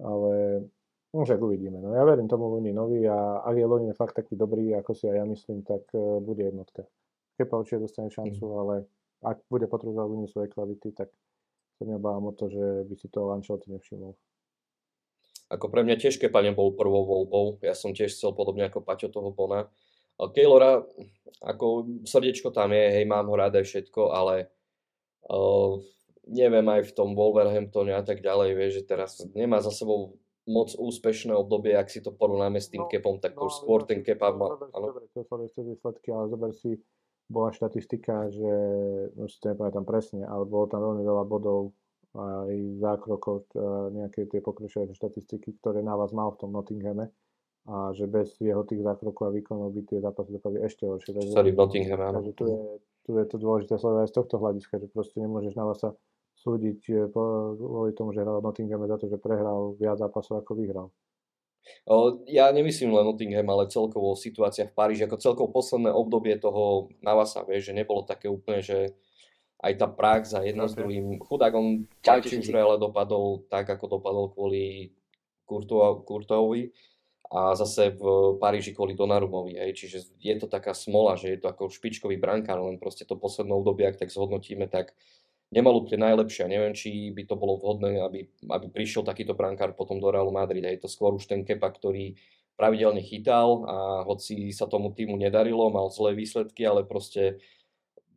[0.00, 0.64] Ale
[1.12, 1.80] no, však uvidíme.
[1.80, 5.16] No, ja verím tomu nový a ak je Lunin fakt taký dobrý, ako si aj
[5.16, 6.84] ja myslím, tak uh, bude jednotka.
[7.36, 8.56] Kepa určite dostane šancu, mm.
[8.60, 8.74] ale
[9.24, 11.12] ak bude potrebovať Lunin svoje kvality, tak
[11.76, 14.16] sa neobávam o to, že by si to Ancelotti nevšimol.
[15.46, 17.62] Ako pre mňa tiež Kepa nebol prvou voľbou.
[17.62, 19.70] Ja som tiež chcel podobne ako Paťo toho Bona.
[20.16, 20.82] Keylora,
[21.44, 24.48] ako srdiečko tam je, hej, mám ho rád aj všetko, ale
[25.28, 25.76] uh,
[26.24, 30.72] neviem aj v tom Wolverhamptone a tak ďalej, vieš, že teraz nemá za sebou moc
[30.72, 34.00] úspešné obdobie, ak si to porovnáme s tým no, Kepom, tak no, už skôr ten
[34.00, 34.56] Kepa má...
[34.56, 36.80] Dobre, to sú ešte výsledky, ale zober si,
[37.26, 38.54] bola štatistika, že,
[39.18, 41.74] no si to nepamätám presne, ale bolo tam veľmi veľa bodov
[42.16, 43.52] aj zákrokov,
[43.92, 47.12] nejaké tie pokročilé štatistiky, ktoré na vás mal v tom Nottinghame
[47.66, 51.34] a že bez jeho tých zákrokov a výkonov by tie zápasy dopadli ešte horšie.
[51.34, 52.22] Sorry, v Nottinghame, áno.
[52.22, 52.58] Takže tu je,
[53.02, 55.90] tu je to dôležité sledovať aj z tohto hľadiska, že proste nemôžeš na vás sa
[56.36, 60.52] súdiť e, kvôli tomu, že hral v Nottinghame za to, že prehral viac zápasov ako
[60.54, 60.88] vyhral.
[62.30, 67.42] Ja nemyslím len Nottingham, ale celkovo situácia v Paríži, ako celkovo posledné obdobie toho Navasa,
[67.42, 68.94] vieš, že nebolo také úplne, že
[69.66, 70.72] aj tá prax a jedno okay.
[70.72, 71.06] s druhým.
[71.18, 74.94] Chudák on či už Reale dopadol tak, ako dopadol kvôli
[75.46, 76.70] Kurtovi
[77.26, 78.02] a zase v
[78.38, 79.58] Paríži kvôli Donarumovi.
[79.58, 79.82] Hej.
[79.82, 83.50] Čiže je to taká smola, že je to ako špičkový brankár, len proste to posledné
[83.50, 84.94] obdobie, ak tak zhodnotíme, tak
[85.50, 86.46] nemal úplne najlepšie.
[86.46, 90.30] A neviem, či by to bolo vhodné, aby, aby prišiel takýto brankár potom do Realu
[90.30, 90.62] Madrid.
[90.62, 92.14] Je to skôr už ten Kepa, ktorý
[92.56, 93.76] pravidelne chytal a
[94.08, 97.42] hoci sa tomu týmu nedarilo, mal zlé výsledky, ale proste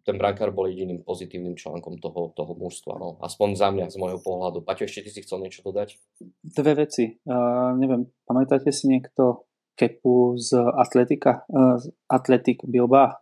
[0.09, 2.97] ten brankár bol jediným pozitívnym článkom toho, toho mužstva.
[2.97, 3.21] No.
[3.21, 4.65] Aspoň za mňa, z môjho pohľadu.
[4.65, 6.01] Paťo, ešte ty si chcel niečo dodať?
[6.41, 7.21] Dve veci.
[7.29, 9.45] Uh, neviem, pamätáte si niekto
[9.77, 11.45] Kepu z Atletika?
[11.45, 11.77] Uh,
[12.09, 13.21] Atletik Bilba?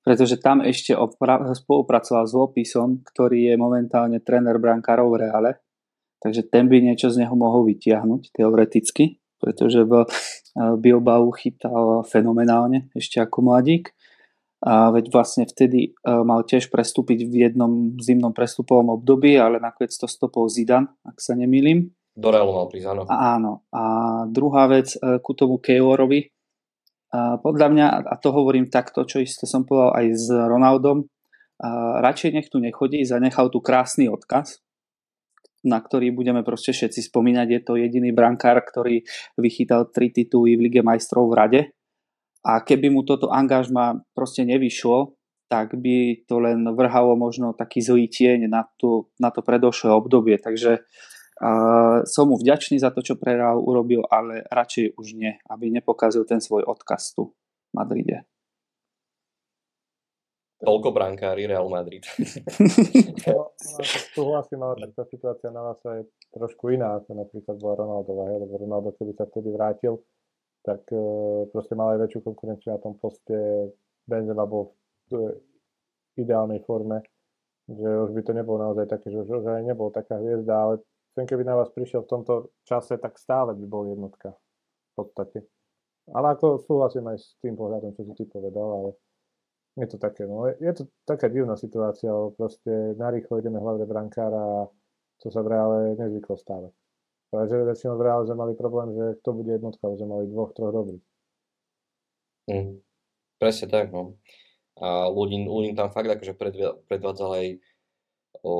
[0.00, 5.52] pretože tam ešte opra- spolupracoval s Opisom, ktorý je momentálne tréner brankárov v Reale,
[6.24, 10.08] takže ten by niečo z neho mohol vytiahnuť teoreticky, pretože v
[10.80, 13.92] Bilbao chytal fenomenálne ešte ako mladík.
[14.60, 20.04] A veď vlastne vtedy mal tiež prestúpiť v jednom zimnom prestupovom období, ale nakoniec to
[20.04, 21.88] stopol Zidan, ak sa nemýlim.
[22.12, 23.02] Do Realu mal prísť, áno.
[23.08, 23.52] Áno.
[23.72, 23.82] A
[24.28, 24.92] druhá vec
[25.24, 26.28] ku tomu Keylorovi,
[27.10, 31.08] a podľa mňa, a to hovorím takto, čo isté som povedal aj s Ronaldom,
[32.04, 34.60] radšej nech tu nechodí, zanechal tu krásny odkaz,
[35.66, 37.46] na ktorý budeme proste všetci spomínať.
[37.50, 39.02] Je to jediný brankár, ktorý
[39.40, 41.62] vychytal tri tituly v Lige majstrov v Rade.
[42.40, 45.16] A keby mu toto angažma proste nevyšlo,
[45.50, 50.38] tak by to len vrhalo možno taký zlý tieň na, to, na to predošlé obdobie.
[50.38, 50.86] Takže
[51.40, 55.72] Uh, som mu vďačný za to, čo pre Real urobil, ale radšej už nie, aby
[55.72, 58.28] nepokazil ten svoj odkaz tu v Madride.
[60.60, 62.04] Toľko brankári Real Madrid.
[63.32, 63.80] no, no,
[64.12, 66.04] súhlasím, ale tá situácia na vás je
[66.36, 69.96] trošku iná, ako napríklad bola Ronaldová, lebo Ronaldo, keby sa vtedy vrátil,
[70.62, 73.34] tak uh, proste mal aj väčšiu konkurenciu na tom poste.
[74.04, 74.74] Benzema bol
[75.10, 75.38] v
[76.18, 77.02] ideálnej forme,
[77.70, 80.74] že už by to nebolo naozaj také, že už aj nebol taká hviezda, ale
[81.14, 82.32] ten keby na vás prišiel v tomto
[82.66, 85.38] čase, tak stále by bol jednotka v podstate.
[86.10, 88.90] Ale ako súhlasím aj s tým pohľadom, čo si ty povedal, ale
[89.78, 94.42] je to také, no, je to taká divná situácia, lebo proste narýchlo ideme hľadať brankára
[94.42, 94.60] a
[95.22, 96.72] to sa v reále nezvyklo stávať.
[97.30, 101.04] Takže väčšinou v reále mali problém, že kto bude jednotka, sme mali dvoch, troch dobrých.
[102.50, 102.82] Mm,
[103.38, 104.18] presne tak, no.
[104.82, 106.34] A Ludin, Ludin tam fakt akože
[106.90, 107.46] predvádzal aj
[108.42, 108.52] o,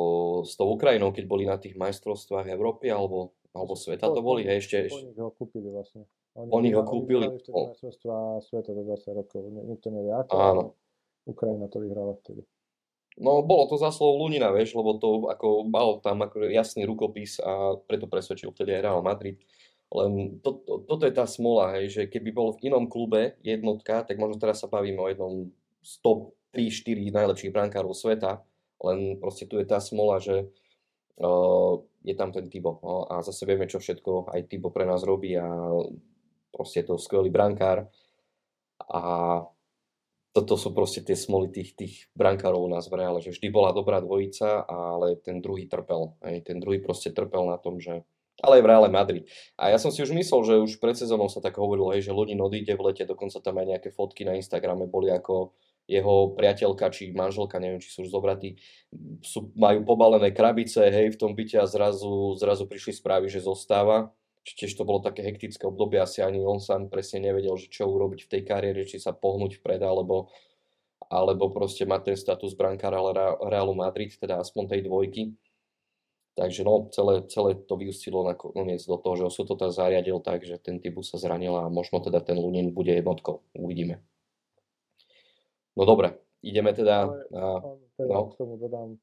[0.47, 4.63] s tou Ukrajinou, keď boli na tých majstrovstvách Európy alebo, alebo sveta to boli, hej,
[4.63, 4.87] ešte...
[4.87, 6.07] Oni ho kúpili vlastne.
[6.39, 7.27] Oni, oni ho kúpili.
[7.27, 10.35] Oni vtedy majstrovstvá sveta do 20 rokov, nikto nevie ako.
[10.39, 10.63] Áno.
[11.27, 12.47] Ukrajina to vyhrala vtedy.
[13.19, 17.75] No, bolo to zaslov Lunina, vieš, lebo to ako mal tam ako jasný rukopis a
[17.83, 19.37] preto presvedčil vtedy aj Real Madrid.
[19.91, 24.07] Len to, to, toto je tá smola, hej, že keby bol v inom klube jednotka,
[24.07, 25.51] tak možno teraz sa bavíme o jednom
[25.83, 28.47] z top 3-4 najlepších brankárov sveta,
[28.87, 30.47] len proste tu je tá smola, že
[31.19, 31.75] uh,
[32.07, 32.79] je tam ten Tibo.
[32.81, 35.45] No, a zase vieme, čo všetko aj Tibo pre nás robí a
[36.55, 37.91] proste je to skvelý brankár.
[38.89, 39.03] A
[40.31, 43.75] toto sú proste tie smoly tých, tých brankárov u nás v reále, že vždy bola
[43.75, 46.15] dobrá dvojica, ale ten druhý trpel.
[46.23, 48.07] Hej, ten druhý proste trpel na tom, že
[48.41, 49.25] ale aj v Reále Madrid.
[49.61, 52.17] A ja som si už myslel, že už pred sezónou sa tak hovorilo, hej, že
[52.17, 55.53] Lodin odíde v lete, dokonca tam aj nejaké fotky na Instagrame boli ako
[55.85, 58.57] jeho priateľka či manželka, neviem, či sú už zobratí,
[59.21, 64.15] sú, majú pobalené krabice, hej, v tom byte a zrazu, zrazu prišli správy, že zostáva.
[64.41, 68.25] Tiež to bolo také hektické obdobie, asi ani on sám presne nevedel, že čo urobiť
[68.25, 70.33] v tej kariére, či sa pohnúť vpred, alebo,
[71.13, 72.99] alebo proste mať ten status brankára
[73.37, 75.23] Realu Madrid, teda aspoň tej dvojky.
[76.41, 80.57] Takže no, celé, celé to vyústilo nakoniec do toho, že osud to zariadil tak, že
[80.57, 83.45] ten typu sa zranil a možno teda ten Lunin bude jednotkou.
[83.53, 84.01] Uvidíme.
[85.77, 87.61] No dobre, ideme teda na...
[87.93, 88.33] Teda no.
[88.33, 88.97] K tomu dodám.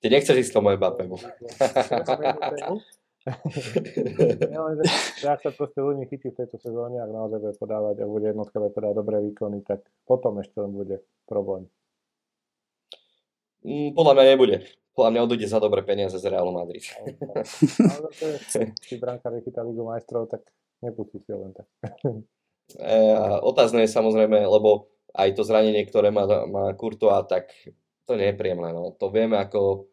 [0.00, 1.16] Ty nechceš ísť tomu Mbappému.
[5.22, 8.58] ja, sa proste ľudí chytí v tejto sezóne, ak naozaj bude podávať a bude jednotka
[8.58, 11.70] bude podávať dobré výkony, tak potom ešte len bude problém.
[13.62, 14.56] Mm, podľa mňa nebude.
[14.92, 16.82] Podľa mňa odíde za dobré peniaze z Realu Madrid.
[17.94, 18.10] Ale
[18.82, 20.42] si brankári chytá Ligu majstrov, tak
[20.82, 21.68] nepustí si len tak.
[22.78, 22.94] E,
[23.42, 27.52] otázne je samozrejme, lebo aj to zranenie, ktoré má, má Courtois, tak
[28.08, 28.72] to nie je príjemné.
[28.72, 28.96] No.
[28.96, 29.91] To vieme ako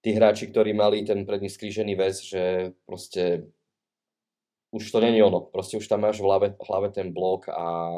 [0.00, 3.52] tí hráči, ktorí mali ten predný skrížený väz, že proste
[4.72, 5.40] už to není ono.
[5.40, 7.92] Proste už tam máš v hlave, hlave ten blok a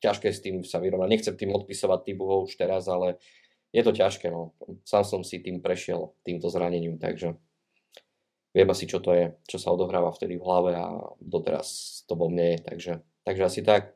[0.00, 1.08] ťažké s tým sa vyrovnať.
[1.08, 3.16] Nechcem tým odpisovať Tybuho už teraz, ale
[3.70, 4.32] je to ťažké.
[4.32, 4.56] No.
[4.82, 7.36] Sám som si tým prešiel, týmto zranením, takže
[8.56, 12.32] viem asi, čo to je, čo sa odohráva vtedy v hlave a doteraz to vo
[12.32, 12.58] mne je.
[12.64, 12.92] Takže,
[13.28, 13.94] takže asi tak.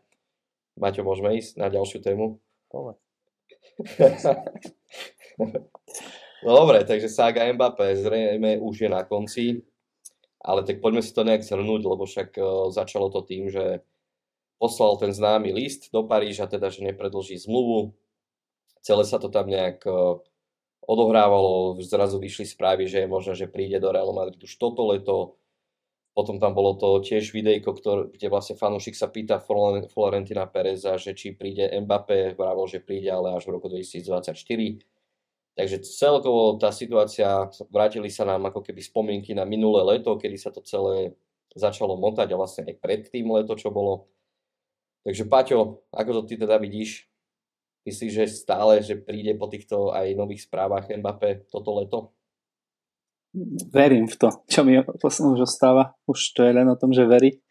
[0.77, 2.39] Maťo, môžeme ísť na ďalšiu tému?
[6.45, 9.65] no dobre, takže saga Mbappé zrejme už je na konci,
[10.45, 13.81] ale tak poďme si to nejak zhrnúť, lebo však uh, začalo to tým, že
[14.61, 17.97] poslal ten známy list do Paríža, teda, že nepredlží zmluvu.
[18.85, 20.21] Celé sa to tam nejak uh,
[20.85, 25.41] odohrávalo, zrazu vyšli správy, že je možné, že príde do Real Madrid už toto leto,
[26.15, 29.43] potom tam bolo to tiež videjko, ktor, kde vlastne fanúšik sa pýta
[29.91, 34.94] Florentina Pereza, že či príde Mbappé, vravil, že príde, ale až v roku 2024.
[35.55, 40.51] Takže celkovo tá situácia, vrátili sa nám ako keby spomienky na minulé leto, kedy sa
[40.51, 41.15] to celé
[41.55, 44.11] začalo motať a vlastne aj predtým leto, čo bolo.
[45.07, 47.07] Takže Paťo, ako to ty teda vidíš?
[47.87, 51.99] Myslíš, že stále, že príde po týchto aj nových správach Mbappé toto leto?
[53.71, 55.95] Verím v to, čo mi už ostáva.
[56.07, 57.43] Už to je len o tom, že verí.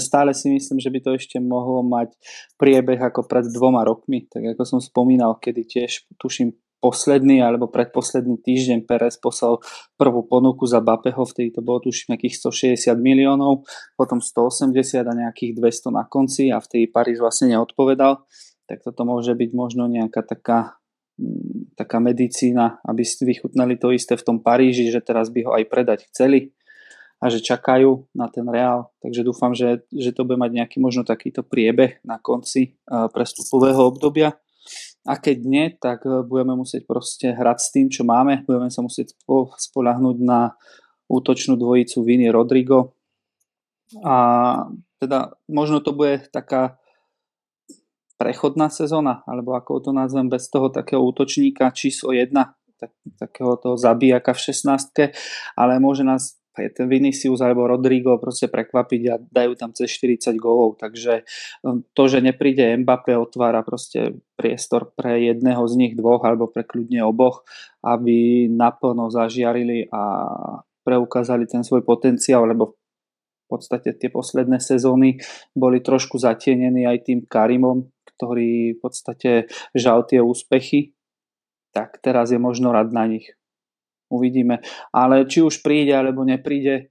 [0.00, 2.16] Stále si myslím, že by to ešte mohlo mať
[2.56, 4.24] priebeh ako pred dvoma rokmi.
[4.26, 9.58] Tak ako som spomínal, kedy tiež tuším posledný alebo predposledný týždeň Perez poslal
[9.96, 12.36] prvú ponuku za Bapeho, vtedy to bolo tuším nejakých
[12.76, 13.64] 160 miliónov,
[13.96, 18.22] potom 180 a nejakých 200 na konci a vtedy Paríž vlastne neodpovedal.
[18.66, 20.76] Tak toto môže byť možno nejaká taká
[21.16, 25.52] mm, taká medicína, aby ste vychutnali to isté v tom Paríži, že teraz by ho
[25.56, 26.52] aj predať chceli
[27.16, 28.92] a že čakajú na ten reál.
[29.00, 33.80] Takže dúfam, že, že to bude mať nejaký možno takýto priebeh na konci uh, prestupového
[33.88, 34.36] obdobia
[35.06, 38.42] a keď nie, tak e, budeme musieť proste hrať s tým, čo máme.
[38.42, 39.14] Budeme sa musieť
[39.56, 40.58] spolahnúť na
[41.06, 42.98] útočnú dvojicu Vini Rodrigo.
[44.02, 44.16] A
[44.98, 46.82] teda možno to bude taká
[48.18, 52.32] prechodná sezóna, alebo ako to nazvem, bez toho takého útočníka číslo 1,
[52.80, 52.90] tak,
[53.20, 55.14] takého toho zabíjaka v 16,
[55.54, 56.40] ale môže nás
[56.72, 61.22] ten Vinicius alebo Rodrigo proste prekvapiť a dajú tam cez 40 gólov, takže
[61.62, 66.64] um, to, že nepríde Mbappé otvára proste priestor pre jedného z nich dvoch alebo pre
[66.64, 67.44] kľudne oboch,
[67.84, 70.02] aby naplno zažiarili a
[70.86, 72.78] preukázali ten svoj potenciál, lebo
[73.46, 75.22] v podstate tie posledné sezóny
[75.54, 77.86] boli trošku zatienení aj tým Karimom,
[78.16, 79.30] ktorý v podstate
[79.70, 80.96] žal tie úspechy,
[81.70, 83.36] tak teraz je možno rad na nich
[84.08, 84.62] uvidíme.
[84.94, 86.90] Ale či už príde alebo nepríde,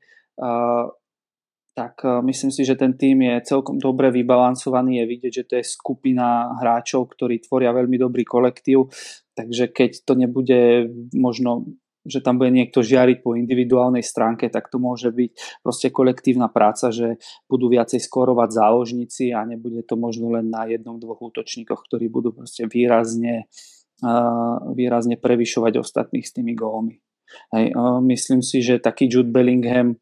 [1.76, 5.03] tak myslím si, že ten tým je celkom dobre vybalansovaný.
[5.03, 8.88] Je vidieť, že to je skupina hráčov, ktorí tvoria veľmi dobrý kolektív.
[9.36, 11.68] Takže keď to nebude možno
[12.05, 16.93] že tam bude niekto žiariť po individuálnej stránke, tak to môže byť proste kolektívna práca,
[16.93, 17.18] že
[17.49, 22.30] budú viacej skorovať záložníci a nebude to možno len na jednom, dvoch útočníkoch, ktorí budú
[22.30, 23.49] proste výrazne,
[24.75, 26.99] výrazne prevyšovať ostatných s tými gólmi.
[27.55, 27.75] Hej,
[28.05, 29.99] myslím si, že taký Jude Bellingham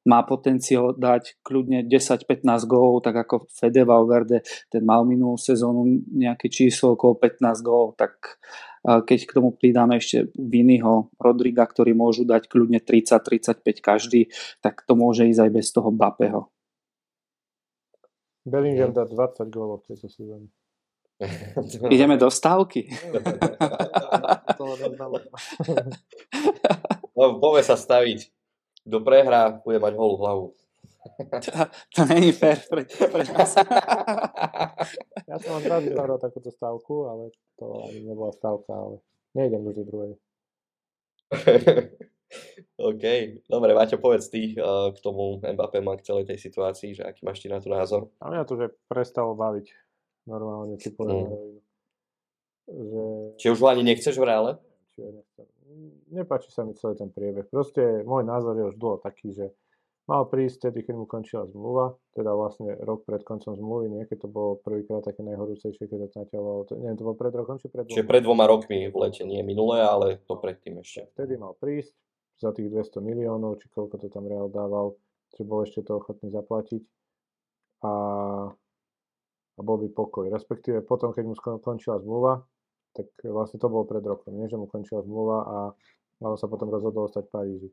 [0.00, 4.40] má potenciál dať kľudne 10-15 gólov, tak ako Fede Valverde,
[4.72, 8.40] ten mal minulú sezónu nejaké číslo okolo 15 gólov, tak
[8.80, 14.32] keď k tomu pridáme ešte Viniho, Rodriga, ktorí môžu dať kľudne 30-35 každý,
[14.64, 16.48] tak to môže ísť aj bez toho Bapeho.
[18.48, 20.48] Bellingham dá 20 gólov v tejto sezóne.
[21.94, 22.88] Ideme do stávky.
[27.16, 28.32] no, povie sa staviť.
[28.88, 30.46] Kto prehrá, bude mať holú hlavu.
[31.16, 31.52] To,
[31.96, 33.56] to není fér pre, pre nás.
[35.24, 39.00] ja som vám raz vyhľadal takúto stavku, ale to ani nebola stavka, ale
[39.32, 40.12] nejdem do tej druhej.
[42.80, 43.04] OK,
[43.48, 47.44] dobre, Maťo, povedz ty uh, k tomu Mbappé k celej tej situácii, že aký máš
[47.44, 48.12] ty na to názor?
[48.20, 49.72] A mňa to, že prestalo baviť
[50.30, 51.26] normálne, ti poviem.
[51.26, 51.58] Mm.
[52.70, 53.02] Že...
[53.42, 54.50] Či už ho ani nechceš v reále?
[54.94, 55.46] Či nechcem.
[56.10, 57.46] Nepáči sa mi celý ten priebeh.
[57.50, 59.50] Proste môj názor je už dlho taký, že
[60.10, 64.26] mal prísť tedy, keď mu končila zmluva, teda vlastne rok pred koncom zmluvy, nie, keď
[64.26, 67.86] to bolo prvýkrát také najhorúcejšie, keď to naťahovalo, neviem, to bolo pred rokom, či pred
[67.86, 67.94] dvoma?
[67.94, 71.06] Čiže pred dvoma rokmi v lete, nie minulé, ale to predtým ešte.
[71.14, 71.94] Vtedy mal prísť
[72.42, 74.98] za tých 200 miliónov, či koľko to tam Real dával,
[75.38, 76.82] či bol ešte to ochotný zaplatiť.
[77.86, 77.92] A
[79.60, 80.32] a bol by pokoj.
[80.32, 82.40] Respektíve potom, keď mu skončila zmluva,
[82.96, 84.48] tak vlastne to bolo pred rokom, nie?
[84.48, 85.56] že mu končila zmluva a
[86.24, 87.68] on sa potom rozhodol ostať v Paríži.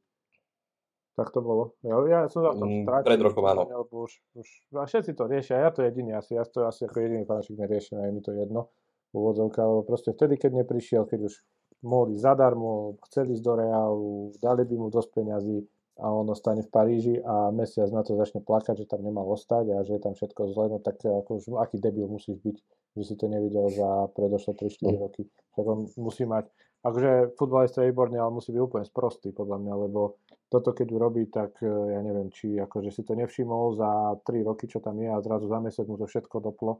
[1.18, 1.74] Tak to bolo.
[1.82, 3.66] Ja, ja som za to mm, Pred rokom, áno.
[3.90, 7.26] Už, už, a všetci to riešia, ja to jediný asi, ja to asi ako jediný
[7.26, 8.70] fanúšik neriešim, aj mi to jedno,
[9.18, 11.34] úvodzovka, lebo proste vtedy, keď neprišiel, keď už
[11.82, 15.58] mohli zadarmo, chceli ísť do Reálu, dali by mu dosť peňazí,
[15.98, 19.66] a on ostane v Paríži a mesiac na to začne plakať, že tam nemal ostať
[19.74, 22.58] a že je tam všetko zle, no tak ako už, aký debil musíš byť,
[22.98, 24.98] že si to nevidel za predošlé 3-4 mm.
[25.02, 25.24] roky.
[25.58, 26.46] Tak on musí mať,
[26.86, 31.28] akože futbalista je výborný, ale musí byť úplne sprostý podľa mňa, lebo toto keď urobí,
[31.28, 35.10] tak e, ja neviem, či akože si to nevšimol za 3 roky, čo tam je
[35.10, 36.80] a zrazu za mesiac mu to všetko doplo.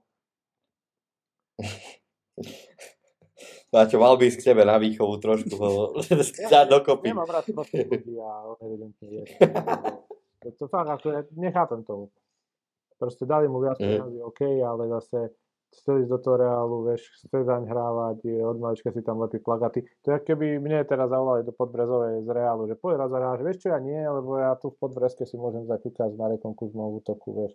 [3.78, 5.70] Máťo, mal by ísť k tebe na výchovu trošku ho
[6.50, 7.14] ja, dokopy.
[7.14, 9.24] Nemám rád prostých ľudí a evidentne je.
[10.42, 12.10] To, to fakt, ako ja nechápem tomu.
[12.98, 13.86] Proste dali mu viac mhm.
[13.86, 14.28] peniazy, mm.
[14.34, 15.18] OK, ale zase
[15.78, 19.86] chceli ísť do toho reálu, vieš, chce zaň hrávať, od malička si tam lepí plagaty.
[20.08, 23.58] To je keby mne teraz zavolali do Podbrezovej z reálu, že poď raz že vieš
[23.62, 27.04] čo, ja nie, lebo ja tu v Podbrezke si môžem zaťukať s Marekom Kuzmou v
[27.04, 27.54] útoku, vieš.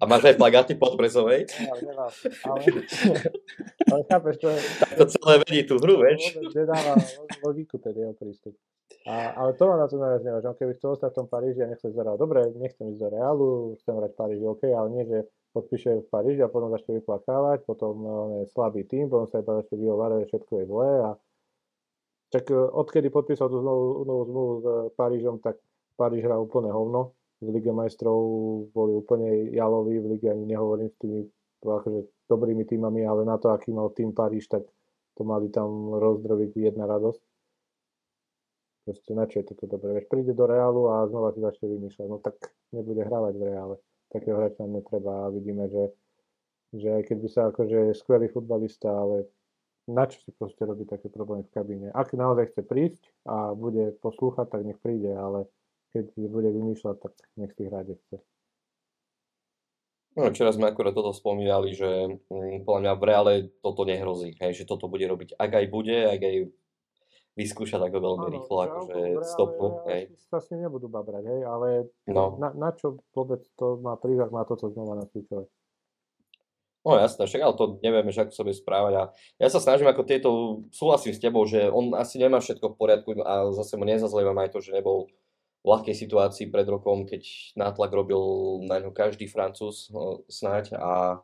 [0.00, 1.46] A máš aj plagáty pod Brezovej?
[1.48, 2.10] Ja, nemám,
[2.46, 2.58] ale,
[3.92, 4.58] ale chápeš, to je...
[4.80, 6.36] Tak to celé vedí tú hru, vieš?
[6.52, 6.94] Nedáva
[7.44, 8.54] logiku ten jeho prístup.
[9.06, 10.42] A, ale to ma na to najviac.
[10.42, 13.50] On keby chcel ostať v tom Paríži a nechce zerať, dobre, nechcem ísť do Realu,
[13.82, 15.18] chcem hrať Paríži, OK, ale nie, že
[15.54, 19.62] podpíše v Paríži a potom začne vyplakávať, potom no, je slabý tým, potom sa iba
[19.62, 21.10] začne vyhovárať, že všetko je zlé a
[22.30, 24.64] tak e, odkedy podpísal tú novú, novú zmluvu s
[24.98, 25.56] Parížom, tak
[25.96, 27.16] Paríž hrá úplne hovno.
[27.40, 28.18] V Lige majstrov
[28.72, 31.20] boli úplne jaloví, v Lige ani nehovorím s tými
[31.60, 34.64] akože, dobrými týmami, ale na to, aký mal tým Paríž, tak
[35.16, 37.22] to mali tam rozdrobiť jedna radosť.
[38.86, 39.98] Proste na čo je toto dobré?
[39.98, 42.06] Veď príde do Reálu a znova si začne vymýšľať.
[42.06, 42.38] No tak
[42.70, 43.76] nebude hrávať v Reále.
[44.14, 45.90] Takého hráča nám netreba a vidíme, že,
[46.70, 49.26] že aj keď by sa akože skvelý futbalista, ale
[49.90, 51.88] na čo si proste robí také problémy v kabíne.
[51.90, 55.50] Ak naozaj chce prísť a bude poslúchať, tak nech príde, ale
[55.92, 58.18] keď bude vymýšľať, tak nech si hrať chce.
[60.16, 64.64] No, včera sme akurát toto spomínali, že hm, podľa mňa v reále toto nehrozí, hej,
[64.64, 66.36] že toto bude robiť, ak aj bude, ak aj
[67.36, 69.68] vyskúšať ako veľmi ano, rýchlo, akože stopnú.
[69.92, 70.16] Hej.
[70.32, 71.68] Sa s ním nebudú babrať, hej, ale
[72.08, 72.40] no.
[72.40, 75.44] na, na čo vôbec to má prízak na toto znova nacvičovať?
[76.86, 79.02] No jasné, však ale to nevieme, že ako sa bude správať a
[79.42, 80.30] ja sa snažím ako tieto,
[80.70, 84.54] súhlasím s tebou, že on asi nemá všetko v poriadku a zase mu nezazlievam aj
[84.54, 85.10] to, že nebol
[85.66, 87.26] ľahkej situácii pred rokom, keď
[87.58, 88.22] nátlak robil
[88.70, 91.18] na ňo každý Francúz no, snáď a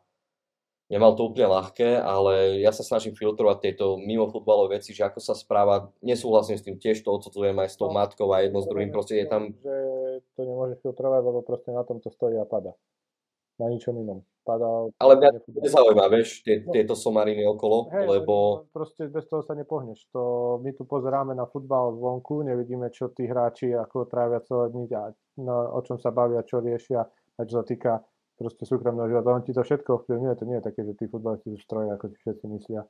[0.91, 5.23] nemal to úplne ľahké, ale ja sa snažím filtrovať tieto mimo futbalové veci, že ako
[5.23, 8.59] sa správa, nesúhlasím s tým, tiež to odsudzujem aj s tou no, matkou a jedno
[8.59, 9.55] s druhým, proste je tam...
[9.63, 9.75] Že
[10.35, 12.75] to nemôže filtrovať, lebo proste na tom to stojí a pada.
[13.61, 14.25] Na ničom inom.
[14.43, 16.75] Pada, ale mňa to nezaujíma, vieš, tie, no.
[16.75, 18.67] tieto somariny okolo, Hej, lebo...
[18.75, 20.03] Proste bez toho sa nepohneš.
[20.11, 24.91] To, my tu pozeráme na futbal zvonku, nevidíme, čo tí hráči, ako trávia celé dní
[24.91, 28.03] a no, o čom sa bavia, čo riešia a čo sa týka
[28.35, 29.31] proste súkromného života.
[29.31, 32.11] On ti to všetko ovplyvňuje, to nie je také, že tí futbalisti sú stroje, ako
[32.11, 32.83] si všetci myslia.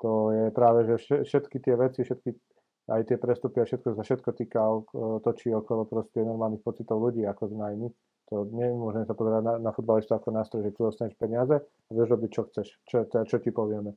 [0.00, 2.30] To je práve, že všetky tie veci, všetky
[2.88, 4.60] aj tie prestupy a všetko sa všetko týka,
[5.20, 7.88] točí okolo proste normálnych pocitov ľudí, ako sme aj my.
[8.28, 12.12] To nemôžeme sa pozerať na, na futbalistu ako nástroj, že tu dostaneš peniaze a vieš
[12.12, 13.96] robiť, čo chceš, čo, čo, čo ti povieme.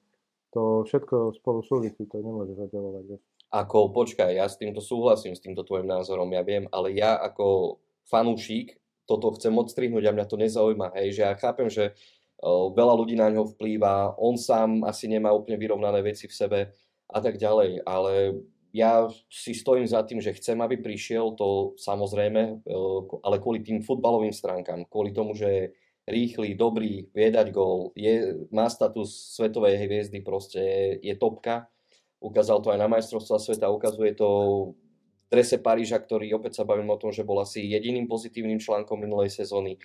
[0.55, 3.03] To všetko spolu súvisí, to nemôžeš oddelovať.
[3.11, 3.21] Vieš.
[3.51, 7.79] Ako, počkaj, ja s týmto súhlasím, s týmto tvojim názorom, ja viem, ale ja ako
[8.07, 10.95] fanúšik toto chcem odstrihnúť a mňa to nezaujíma.
[10.95, 15.35] Hej, že ja chápem, že uh, veľa ľudí na ňo vplýva, on sám asi nemá
[15.35, 16.59] úplne vyrovnané veci v sebe
[17.11, 18.39] a tak ďalej, ale
[18.71, 23.83] ja si stojím za tým, že chcem, aby prišiel, to samozrejme, uh, ale kvôli tým
[23.83, 25.63] futbalovým stránkam, kvôli tomu, že je
[26.07, 31.69] rýchly, dobrý, vie dať gól, je, má status svetovej hviezdy, proste je, topka,
[32.17, 34.29] ukázal to aj na majstrovstva sveta, ukazuje to
[35.31, 39.31] drese Paríža, ktorý opäť sa bavím o tom, že bol asi jediným pozitívnym článkom minulej
[39.31, 39.79] sezóny,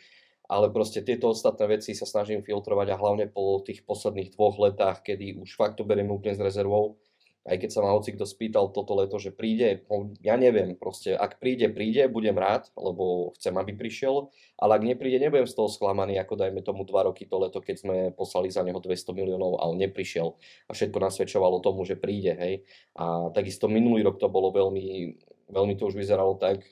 [0.46, 5.06] ale proste tieto ostatné veci sa snažím filtrovať a hlavne po tých posledných dvoch letách,
[5.06, 6.98] kedy už fakt to beriem úplne s rezervou,
[7.46, 11.14] aj keď sa ma hoci kto spýtal toto leto, že príde, no, ja neviem, proste
[11.14, 15.70] ak príde, príde, budem rád, lebo chcem, aby prišiel, ale ak nepríde, nebudem z toho
[15.70, 19.62] sklamaný, ako dajme tomu dva roky to leto, keď sme poslali za neho 200 miliónov
[19.62, 20.34] a on neprišiel
[20.66, 22.54] a všetko nasvedčovalo tomu, že príde, hej.
[22.98, 25.14] A takisto minulý rok to bolo veľmi
[25.46, 26.66] veľmi to už vyzeralo tak,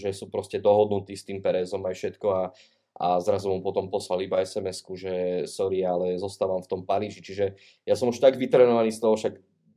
[0.00, 2.42] že sú proste dohodnutí s tým Perezom aj všetko a,
[2.96, 5.14] a zrazu mu potom poslali iba sms že
[5.44, 7.20] sorry, ale zostávam v tom Paríži.
[7.20, 7.52] Čiže
[7.84, 9.34] ja som už tak vytrenovaný z toho, však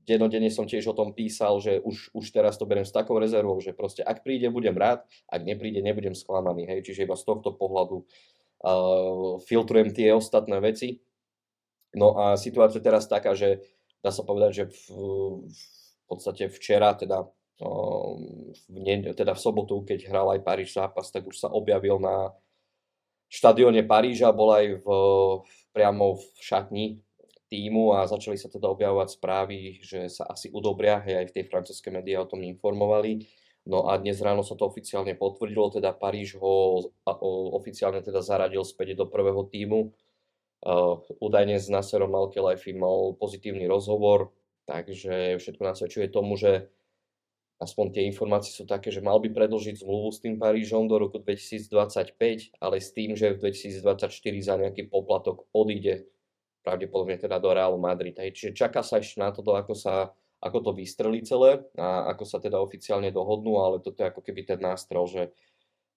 [0.08, 3.60] dennodenne som tiež o tom písal, že už, už teraz to beriem s takou rezervou,
[3.60, 6.64] že proste ak príde, budem rád, ak nepríde, nebudem sklamaný.
[6.64, 6.88] Hej?
[6.88, 11.04] Čiže iba z tohto pohľadu uh, filtrujem tie ostatné veci.
[11.92, 13.60] No a situácia teraz taká, že
[14.00, 14.80] dá sa povedať, že v,
[15.44, 17.34] v podstate včera, teda v,
[18.70, 22.32] ne, teda v sobotu, keď hral aj Paríž zápas, tak už sa objavil na
[23.28, 24.88] štadióne Paríža, bol aj v,
[25.74, 26.86] priamo v šatni
[27.48, 31.44] týmu a začali sa teda objavovať správy, že sa asi udobria, hej, aj v tej
[31.48, 33.28] francúzskej médiá o tom informovali.
[33.68, 36.88] No a dnes ráno sa to oficiálne potvrdilo, teda Paríž ho
[37.56, 39.92] oficiálne teda zaradil späť do prvého týmu.
[40.58, 44.32] Uh, údajne s Nasserom Malkelajfi mal pozitívny rozhovor,
[44.66, 46.72] takže všetko nasvedčuje tomu, že
[47.60, 51.20] aspoň tie informácie sú také, že mal by predlžiť zmluvu s tým Parížom do roku
[51.20, 54.10] 2025, ale s tým, že v 2024
[54.42, 56.08] za nejaký poplatok odíde
[56.68, 58.20] pravdepodobne teda do Realu Madrid.
[58.20, 58.36] Hej.
[58.36, 60.12] Čiže čaká sa ešte na to, ako, sa,
[60.44, 64.44] ako to vystrelí celé a ako sa teda oficiálne dohodnú, ale toto je ako keby
[64.44, 65.32] ten nástrel, že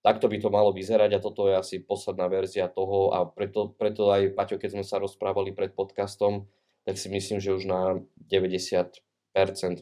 [0.06, 4.14] takto by to malo vyzerať a toto je asi posledná verzia toho a preto, preto
[4.14, 6.46] aj, Paťo, keď sme sa rozprávali pred podcastom,
[6.86, 7.98] tak si myslím, že už na
[8.30, 8.94] 90%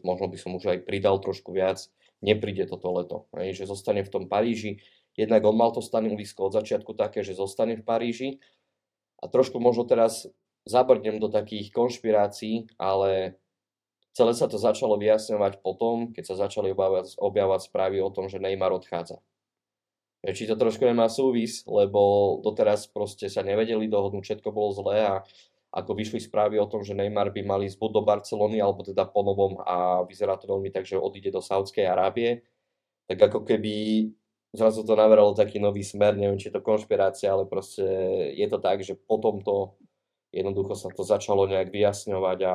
[0.02, 1.84] možno by som už aj pridal trošku viac,
[2.24, 3.16] nepríde toto leto.
[3.36, 4.82] Hej, že zostane v tom Paríži.
[5.14, 8.28] Jednak on mal to stanovisko od začiatku také, že zostane v Paríži.
[9.18, 10.30] A trošku možno teraz
[10.68, 13.40] zabrdnem do takých konšpirácií, ale
[14.12, 18.38] celé sa to začalo vyjasňovať potom, keď sa začali objavovať, objavovať správy o tom, že
[18.38, 19.18] Neymar odchádza.
[20.18, 25.14] Či to trošku nemá súvis, lebo doteraz proste sa nevedeli dohodnúť, všetko bolo zlé a
[25.70, 29.06] ako vyšli správy o tom, že Neymar by mali ísť buď do Barcelony, alebo teda
[29.06, 32.42] po novom a vyzerá to veľmi tak, že odíde do Saudskej Arábie,
[33.06, 34.08] tak ako keby
[34.50, 37.84] zrazu to naveralo taký nový smer, neviem, či je to konšpirácia, ale proste
[38.34, 39.76] je to tak, že potom to
[40.32, 42.54] jednoducho sa to začalo nejak vyjasňovať a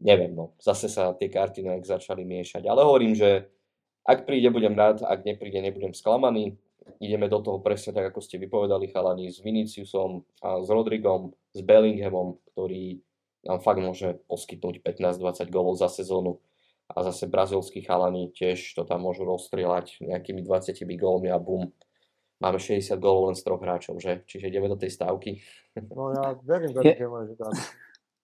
[0.00, 2.64] neviem, no, zase sa tie karty nejak začali miešať.
[2.64, 3.48] Ale hovorím, že
[4.08, 6.56] ak príde, budem rád, ak nepríde, nebudem sklamaný.
[6.98, 11.60] Ideme do toho presne tak, ako ste vypovedali, chalani, s Viniciusom, a s Rodrigom, s
[11.60, 12.98] Bellinghamom, ktorý
[13.44, 16.40] nám fakt môže poskytnúť 15-20 gólov za sezónu
[16.90, 21.70] a zase brazilskí chalani tiež to tam môžu rozstrieľať nejakými 20 gólmi a bum,
[22.40, 24.24] máme 60 gólov len z troch hráčov, že?
[24.26, 25.40] Čiže ideme do tej stávky.
[25.94, 27.06] No ja verím, že je...
[27.06, 27.54] môže dať.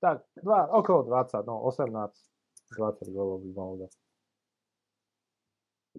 [0.02, 1.94] Tak, dva, okolo 20, no 18,
[2.74, 3.92] 20 gólov by mohol dať.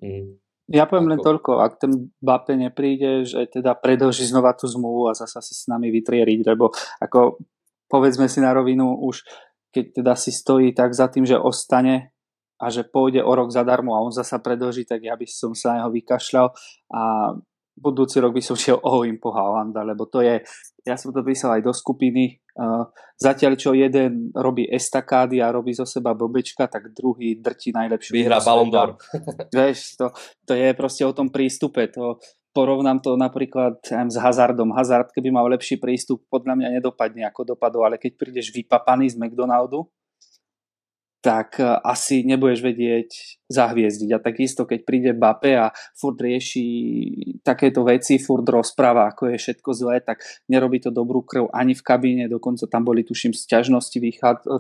[0.03, 0.28] Mm.
[0.68, 5.15] Ja poviem len toľko, ak ten Bape nepríde, že teda predlží znova tú zmluvu a
[5.15, 7.39] zasa si s nami vytrieriť, lebo ako
[7.88, 9.24] povedzme si na rovinu už
[9.78, 12.15] keď teda si stojí tak za tým, že ostane
[12.57, 15.78] a že pôjde o rok zadarmo a on zasa predlží, tak ja by som sa
[15.78, 16.47] na neho vykašľal
[16.89, 17.01] a
[17.78, 20.41] budúci rok by som šiel in po Haalanda, lebo to je,
[20.84, 22.89] ja som to písal aj do skupiny, uh,
[23.21, 28.11] zatiaľ čo jeden robí estakády a robí zo seba bobečka, tak druhý drti najlepšiu.
[28.17, 28.97] Vyhrá Ballon d'Or.
[29.55, 30.09] Vieš, to,
[30.43, 32.17] to je proste o tom prístupe, to
[32.57, 34.73] porovnám to napríklad s Hazardom.
[34.73, 39.21] Hazard, keby mal lepší prístup, podľa mňa nedopadne ako dopadol, ale keď prídeš vypapaný z
[39.21, 39.86] McDonaldu,
[41.22, 43.09] tak e, asi nebudeš vedieť
[43.47, 44.09] zahviezdiť.
[44.11, 46.65] A takisto, keď príde Bape a furt rieši
[47.41, 51.84] takéto veci, furt rozpráva, ako je všetko zlé, tak nerobí to dobrú krv ani v
[51.84, 53.97] kabíne, dokonca tam boli, tuším, sťažnosti,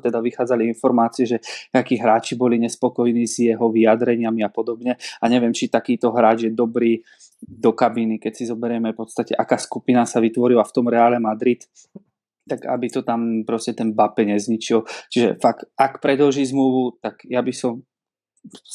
[0.01, 1.37] teda vychádzali informácie, že
[1.75, 4.95] akí hráči boli nespokojní s jeho vyjadreniami a podobne.
[4.95, 7.03] A neviem, či takýto hráč je dobrý
[7.43, 11.69] do kabíny, keď si zoberieme v podstate, aká skupina sa vytvorila v tom Reále Madrid,
[12.47, 14.87] tak aby to tam proste ten Bape nezničil.
[15.11, 17.83] Čiže fakt, ak predlží zmluvu, tak ja by som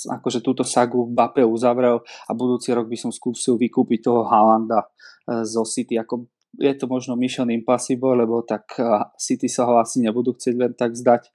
[0.09, 4.85] akože túto sagu v Bape uzavrel a budúci rok by som skúsil vykúpiť toho Haalanda
[4.85, 5.97] e, zo City.
[5.97, 6.29] Ako
[6.61, 8.85] je to možno mission impossible, lebo tak e,
[9.16, 11.33] City sa ho asi nebudú chcieť len tak zdať.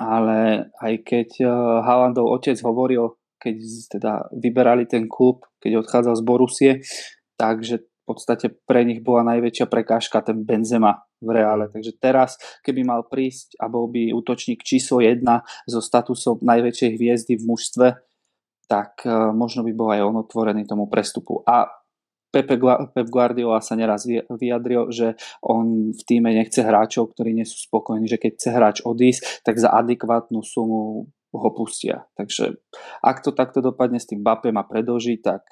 [0.00, 1.46] Ale aj keď e,
[1.84, 3.56] Haalandov otec hovoril, keď
[3.88, 6.72] teda vyberali ten klub, keď odchádzal z Borusie,
[7.40, 11.70] takže podstate pre nich bola najväčšia prekážka ten Benzema v reále.
[11.70, 12.34] Takže teraz,
[12.66, 15.22] keby mal prísť a bol by útočník číslo 1
[15.70, 17.86] so statusom najväčšej hviezdy v mužstve,
[18.66, 21.42] tak uh, možno by bol aj on otvorený tomu prestupu.
[21.46, 21.70] A
[22.30, 22.54] Pepe,
[22.94, 28.06] Pep Guardiola sa neraz vyjadril, že on v týme nechce hráčov, ktorí nie sú spokojní,
[28.06, 32.06] že keď chce hráč odísť, tak za adekvátnu sumu ho pustia.
[32.14, 32.58] Takže
[33.02, 35.42] ak to takto dopadne s tým Bapem a predlží, tak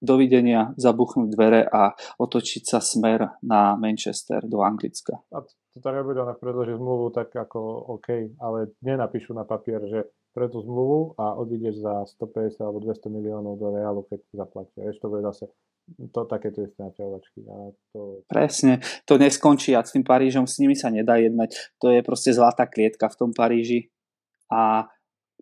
[0.00, 5.20] dovidenia, zabuchnúť dvere a otočiť sa smer na Manchester do Anglicka.
[5.32, 7.60] A to tak bude, ona predloží zmluvu, tak ako
[8.00, 13.08] OK, ale nenapíšu na papier, že pre tú zmluvu a odídeš za 150 alebo 200
[13.08, 14.88] miliónov do Realu, keď zaplatia.
[14.88, 15.48] Ešte to bude zase
[16.12, 17.46] to takéto isté naťahovačky.
[17.94, 18.20] To...
[18.26, 21.78] Presne, to neskončí a s tým Parížom s nimi sa nedá jednať.
[21.78, 23.94] To je proste zlatá klietka v tom Paríži
[24.50, 24.90] a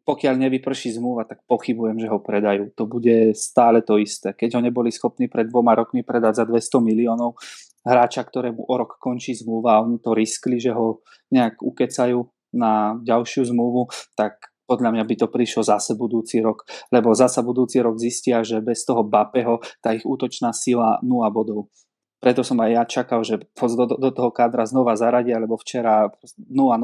[0.04, 2.76] pokiaľ nevyprší zmluva, tak pochybujem, že ho predajú.
[2.76, 4.36] To bude stále to isté.
[4.36, 7.40] Keď ho neboli schopní pred dvoma rokmi predať za 200 miliónov
[7.84, 12.20] hráča, ktorému o rok končí zmluva a oni to riskli, že ho nejak ukecajú
[12.56, 17.84] na ďalšiu zmluvu, tak podľa mňa by to prišlo zase budúci rok, lebo zase budúci
[17.84, 21.68] rok zistia, že bez toho Bapeho tá ich útočná sila 0 bodov.
[22.24, 26.80] Preto som aj ja čakal, že do, do toho kádra znova zaradia, lebo včera 0-0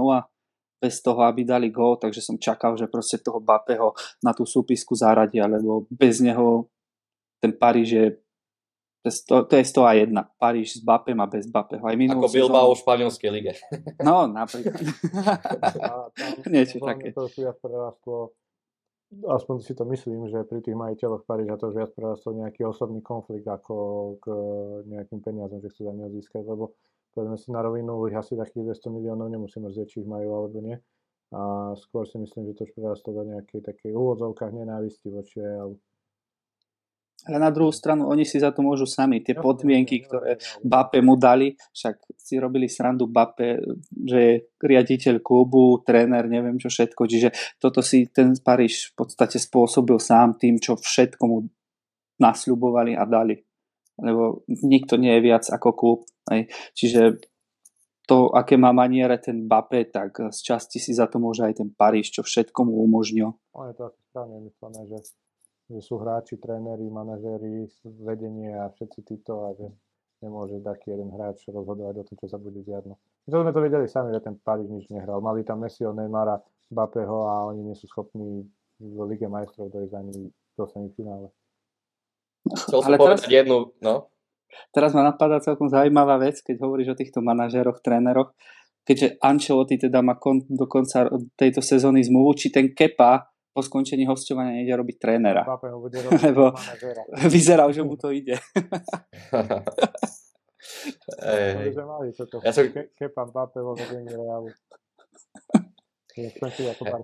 [0.81, 3.93] bez toho, aby dali gól, takže som čakal, že proste toho Bapeho
[4.25, 6.73] na tú súpisku zaradia, lebo bez neho
[7.41, 8.07] ten Paríž je
[9.01, 10.13] to, to je 101.
[10.37, 11.81] Paríž s Bapem a bez Bapeho.
[11.81, 13.53] Aj Ako Bilbao v španielskej lige.
[14.05, 14.77] No, napríklad.
[16.53, 17.17] Niečo také.
[17.17, 18.37] To si viac prerastlo,
[19.25, 23.01] aspoň si to myslím, že pri tých majiteľoch Paríža to už viac prerastlo nejaký osobný
[23.01, 23.77] konflikt ako
[24.21, 24.25] k
[24.85, 26.77] nejakým peniazom, že chcú za neho získať, lebo
[27.15, 30.59] povedzme si na rovinu, ich asi takých 200 miliónov nemusí mrzieť, či ich majú alebo
[30.63, 30.77] nie.
[31.31, 35.79] A skôr si myslím, že to už prerastlo do nejakej takej úvodzovkách nenávisti voči Realu.
[37.29, 39.21] Ale na druhú stranu, oni si za to môžu sami.
[39.21, 43.61] Tie podmienky, ktoré Bape mu dali, však si robili srandu Bape,
[43.93, 47.03] že je riaditeľ klubu, tréner, neviem čo všetko.
[47.05, 51.45] Čiže toto si ten Paríž v podstate spôsobil sám tým, čo všetko mu
[52.17, 53.37] nasľubovali a dali
[54.01, 56.01] lebo nikto nie je viac ako klub.
[56.31, 56.51] Hej.
[56.79, 57.19] Čiže
[58.11, 61.71] to, aké má maniere ten Bape, tak z časti si za to môže aj ten
[61.71, 63.39] Paríž, čo všetko mu umožnil.
[63.55, 64.99] On je to asi správne myslené, že,
[65.71, 67.71] že sú hráči, tréneri, manažéri,
[68.03, 69.71] vedenie a všetci títo a že
[70.27, 72.91] nemôže taký jeden hráč rozhodovať o tom, čo sa bude diať.
[72.91, 72.99] No.
[73.31, 75.23] My sme to vedeli sami, že ten Paríž nič nehral.
[75.23, 78.43] Mali tam Messiho, Neymara, Bapeho a oni nie sú schopní
[78.81, 81.29] v Lige majstrov dojsť ani do semifinále.
[82.49, 83.31] Chcel som povedať teraz...
[83.31, 84.11] jednu, no.
[84.71, 88.35] Teraz ma napadá celkom zaujímavá vec, keď hovoríš o týchto manažéroch, tréneroch,
[88.85, 91.07] keďže Ancelotti teda má kon, do konca
[91.39, 95.43] tejto sezóny zmluvu, či ten Kepa po skončení hostovania nejde robiť trénera.
[96.27, 96.55] Lebo
[97.27, 98.39] vyzeral, že mu to ide.
[101.21, 101.75] Ej,
[102.45, 102.65] ja som...
[102.71, 103.27] Kepa
[104.07, 104.51] Realu.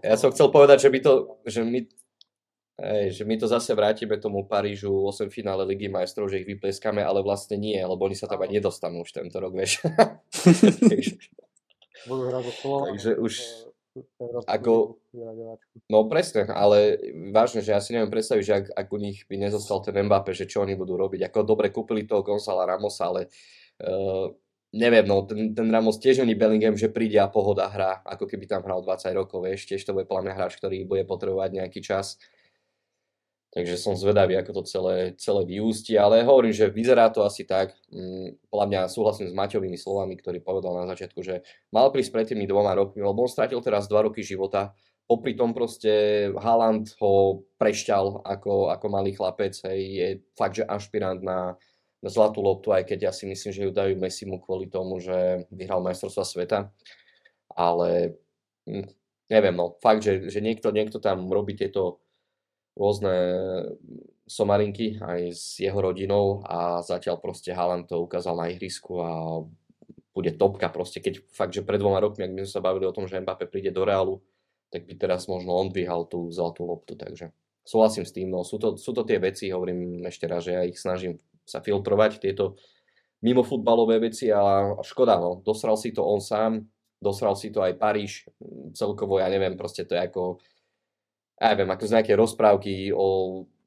[0.03, 1.79] Ja som chcel povedať, že my to, že my
[2.77, 7.01] Ej, že my to zase vrátime tomu Parížu 8 finále Ligy majstrov, že ich vypleskame,
[7.01, 9.81] ale vlastne nie, lebo oni sa tam aj nedostanú už tento rok, vieš.
[12.09, 13.33] Budú hrať Takže už...
[14.45, 15.01] Ako,
[15.89, 17.01] no presne, ale
[17.33, 20.37] vážne, že ja si neviem predstaviť, že ak, ak u nich by nezostal ten Mbappé,
[20.37, 21.33] že čo oni budú robiť.
[21.33, 23.33] Ako dobre kúpili toho Gonzala Ramosa, ale
[23.81, 24.29] uh,
[24.77, 28.45] neviem, no ten, ten Ramos tiež není Bellingham, že príde a pohoda hrá, ako keby
[28.45, 32.21] tam hral 20 rokov, vieš, tiež to bude podľa hráč, ktorý bude potrebovať nejaký čas.
[33.57, 37.73] Takže som zvedavý, ako to celé, celé vyústi, ale hovorím, že vyzerá to asi tak.
[37.89, 41.41] Mm, podľa mňa súhlasím s Maťovými slovami, ktorý povedal na začiatku, že
[41.73, 44.77] mal prísť pred tými dvoma rokmi, lebo on stratil teraz dva roky života.
[45.09, 45.89] Popri tom proste
[46.37, 51.57] Haaland ho prešťal ako, ako malý chlapec, hej, je fakt, že ašpirant na,
[52.05, 55.49] na zlatú loptu, aj keď ja si myslím, že ju dajú Messimu kvôli tomu, že
[55.49, 56.59] vyhral majstrovstva sveta.
[57.57, 58.21] Ale
[58.69, 58.85] hm,
[59.33, 62.05] neviem, no, fakt, že, že niekto, niekto tam robí tieto
[62.77, 63.15] rôzne
[64.29, 69.11] somarinky aj s jeho rodinou a zatiaľ proste Haaland to ukázal na ihrisku a
[70.17, 72.95] bude topka proste, keď fakt, že pred dvoma rokmi, ak my sme sa bavili o
[72.97, 74.25] tom, že Mbappé príde do Reálu,
[74.73, 77.31] tak by teraz možno on dvíhal tú zlatú loptu, takže
[77.63, 80.63] súhlasím s tým, no sú to, sú to tie veci, hovorím ešte raz, že ja
[80.65, 82.59] ich snažím sa filtrovať, tieto
[83.23, 86.67] mimo futbalové veci a škoda, no, dosral si to on sám,
[86.99, 88.27] dosral si to aj Paríž,
[88.75, 90.43] celkovo, ja neviem, proste to je ako
[91.37, 93.07] ja neviem, ako z nejaké rozprávky o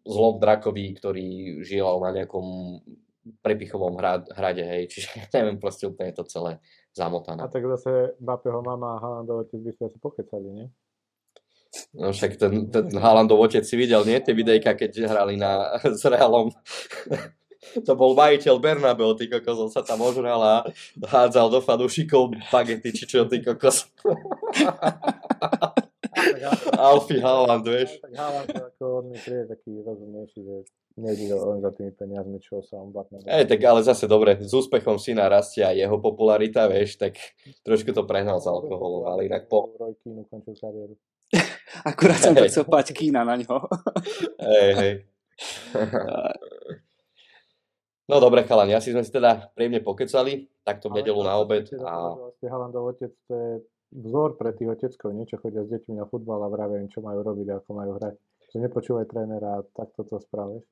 [0.09, 1.27] zlom drakovi, ktorý
[1.61, 2.45] žil na nejakom
[3.45, 3.93] prepichovom
[4.33, 6.57] hrade, hej, čiže neviem, proste úplne to celé
[6.97, 7.45] zamotané.
[7.45, 10.67] A tak zase Bapeho mama a Haalandov otec by ste asi pokecali, nie?
[11.93, 14.17] No však ten, ten Haalandov otec si videl, nie?
[14.17, 16.49] Tie videjka, keď hrali na, s Realom.
[17.85, 20.65] to bol majiteľ Bernabeu, ty kokos, on sa tam ožral a
[21.05, 23.85] hádzal do fanúšikov bagety, či čo, ty kokos.
[26.89, 27.99] Alfie Haaland, vieš.
[28.01, 30.55] Tak Haaland ako on mi príde taký rozumnejší, že
[30.99, 33.23] nejde len za tými peniazmi, čo sa on batne.
[33.23, 37.15] Ej, tak ale zase dobre, s úspechom syna rastie aj jeho popularita, vieš, tak
[37.63, 39.71] trošku to prehnal za alkoholom, ale inak po...
[39.79, 40.95] Roy Keane ukončil kariéru.
[41.89, 43.55] Akurát som chcel pať Kína na ňo.
[44.41, 44.93] hej, hej.
[48.09, 51.69] No dobre, chalani, asi sme si teda príjemne pokecali, takto v nedelu na obed.
[51.85, 52.17] A...
[52.41, 53.49] Haalandov otec, to je
[53.91, 57.25] vzor pre tých oteckov, niečo chodia s deťmi na futbal a vravia im, čo majú
[57.25, 58.15] robiť, ako majú hrať.
[58.49, 60.65] Že nepočúvaj trénera a takto to spravíš.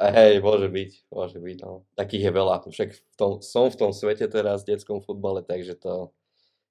[0.00, 1.84] Hej, môže byť, môže byť, no.
[1.92, 2.54] Takých je veľa.
[2.64, 6.16] Však v tom, som v tom svete teraz v detskom futbale, takže to,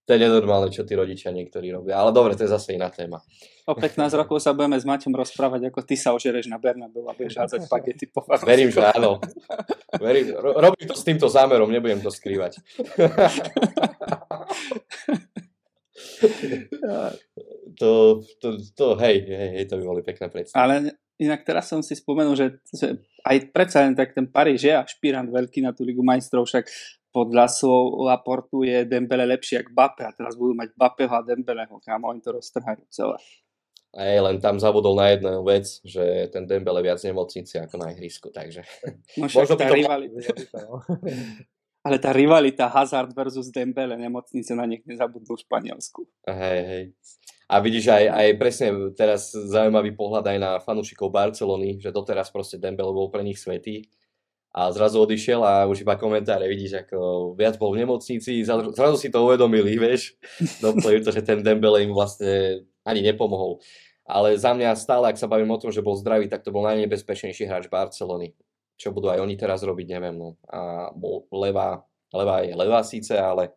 [0.09, 2.01] to je nenormálne, čo tí rodičia niektorí robia.
[2.01, 3.21] Ale dobre, to je zase iná téma.
[3.69, 7.13] O 15 rokov sa budeme s Maťom rozprávať, ako ty sa ožereš na Bernabeu a
[7.13, 9.21] budeš hádzať pagety po Verím, že áno.
[10.01, 12.57] Verím, ro- robím to s týmto zámerom, nebudem to skrývať.
[17.77, 20.57] to, to, to, hej, hej, hej, to by boli pekné predstavy.
[20.57, 22.97] Ale inak teraz som si spomenul, že, že
[23.29, 26.65] aj predsa len tak ten Paríž je špirant veľký na tú Ligu majstrov, však
[27.09, 31.81] podľa slov Laportu je Dembele lepší ako Bape a teraz budú mať Bapeho a Dembeleho,
[31.81, 33.17] kam oni to roztrhajú celé.
[33.89, 38.29] Aj len tam zabudol na jednu vec, že ten Dembele viac nemocnici ako na ihrisku,
[38.29, 38.61] takže...
[39.17, 39.73] No však tá to...
[39.73, 40.29] rivalita.
[41.89, 46.05] Ale tá rivalita Hazard versus Dembele nemocnice na nich nezabudnú v Španielsku.
[46.27, 46.83] Hej, hej.
[47.49, 52.61] A vidíš aj, aj presne teraz zaujímavý pohľad aj na fanúšikov Barcelony, že doteraz proste
[52.61, 53.89] Dembele bol pre nich svetý
[54.49, 59.13] a zrazu odišiel a už iba komentáre vidíš, ako viac bol v nemocnici, zrazu si
[59.13, 60.17] to uvedomili, vieš,
[60.61, 63.61] doplňujú to, že ten Dembele im vlastne ani nepomohol.
[64.09, 66.65] Ale za mňa stále, ak sa bavím o tom, že bol zdravý, tak to bol
[66.65, 68.33] najnebezpečnejší hráč Barcelony.
[68.73, 70.17] Čo budú aj oni teraz robiť, neviem.
[70.17, 70.33] No.
[70.49, 73.53] A bol levá, levá je levá síce, ale...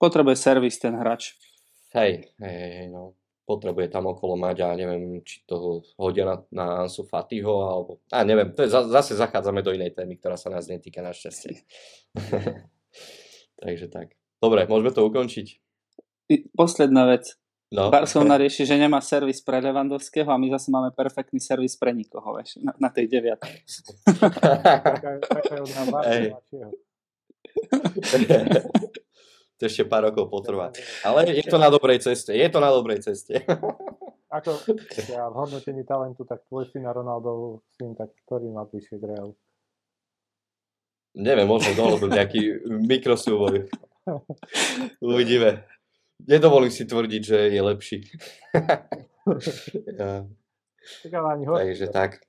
[0.00, 1.36] Potrebuje servis ten hráč.
[1.92, 3.19] Hej, hej, hej, no
[3.50, 8.22] potrebuje tam okolo mať a neviem, či to hodia na, na Ansu Fatiho, alebo, a
[8.22, 11.66] neviem, to je, zase zachádzame do inej témy, ktorá sa nás netýka našťastie.
[13.66, 14.14] Takže tak.
[14.38, 15.58] Dobre, môžeme to ukončiť.
[16.54, 17.34] Posledná vec.
[17.70, 17.90] No.
[17.90, 22.34] Barcelona rieši, že nemá servis pre Levandovského a my zase máme perfektný servis pre nikoho,
[22.38, 23.62] vieš, na, na tej deviatej.
[29.60, 30.72] to ešte pár rokov potrvá.
[31.04, 32.32] Ale je to na dobrej ceste.
[32.32, 33.44] Je to na dobrej ceste.
[34.40, 34.56] Ako
[35.10, 39.04] ja v hodnotení talentu, tak tvoj syn a Ronaldov syn, tak ktorý má bližšie k
[39.04, 39.34] Realu?
[41.18, 42.40] Neviem, možno dohodnúť nejaký
[42.86, 43.66] mikrosúboj.
[45.02, 45.66] Uvidíme.
[46.22, 47.98] Nedovolím si tvrdiť, že je lepší.
[50.00, 50.24] Ja.
[51.04, 52.24] Takže tak.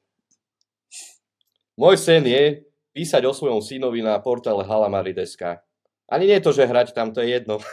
[1.79, 5.63] Môj sen je písať o svojom synovi na portále Halamari.sk.
[6.11, 7.63] Ani nie to, že hrať tam, to je jedno.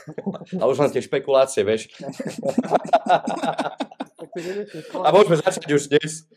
[0.62, 1.90] A už len tie špekulácie, vieš.
[5.02, 6.30] A môžeme začať už dnes.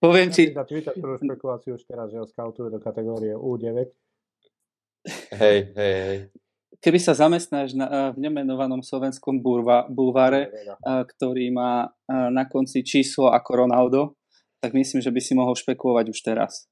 [0.00, 3.84] Poviem ti, na Twitter prvú špekuláciu už teraz, že ho skautujú do kategórie U9.
[5.36, 6.18] Hej, hej, hej.
[6.82, 12.48] keby sa zamestnáš na, eh, v nemenovanom slovenskom bulva, bulváre, eh, ktorý má eh, na
[12.48, 14.00] konci číslo ako Ronaldo,
[14.58, 16.66] tak myslím, že by si mohol špekulovať už teraz.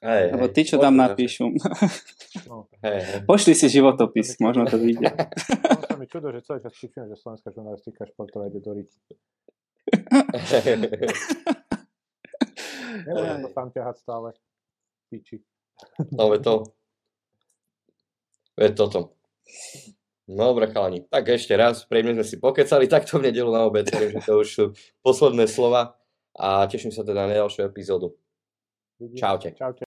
[0.00, 1.50] Hej Lebo tí, čo tam napíšu,
[2.46, 3.20] No, Hej, hej.
[3.26, 5.10] pošli si životopis, možno to vyjde.
[5.74, 8.94] ono sa mi čudo, že celý čas počujem, že slovenská žurnalistika športová ide do riti.
[13.06, 14.28] Nebudem to tam ťahať stále.
[15.08, 15.40] Piči.
[16.12, 16.54] No, veď to.
[18.58, 19.00] Veď toto.
[20.28, 21.08] Dobre, chalani.
[21.08, 24.44] Tak ešte raz, príjemne sme si pokecali takto v nedelu na obed, verím, že to
[24.44, 24.64] už sú
[25.00, 25.96] posledné slova
[26.36, 28.12] a teším sa teda na ďalšiu epizódu.
[29.16, 29.56] Čaute.
[29.56, 29.87] Čaute.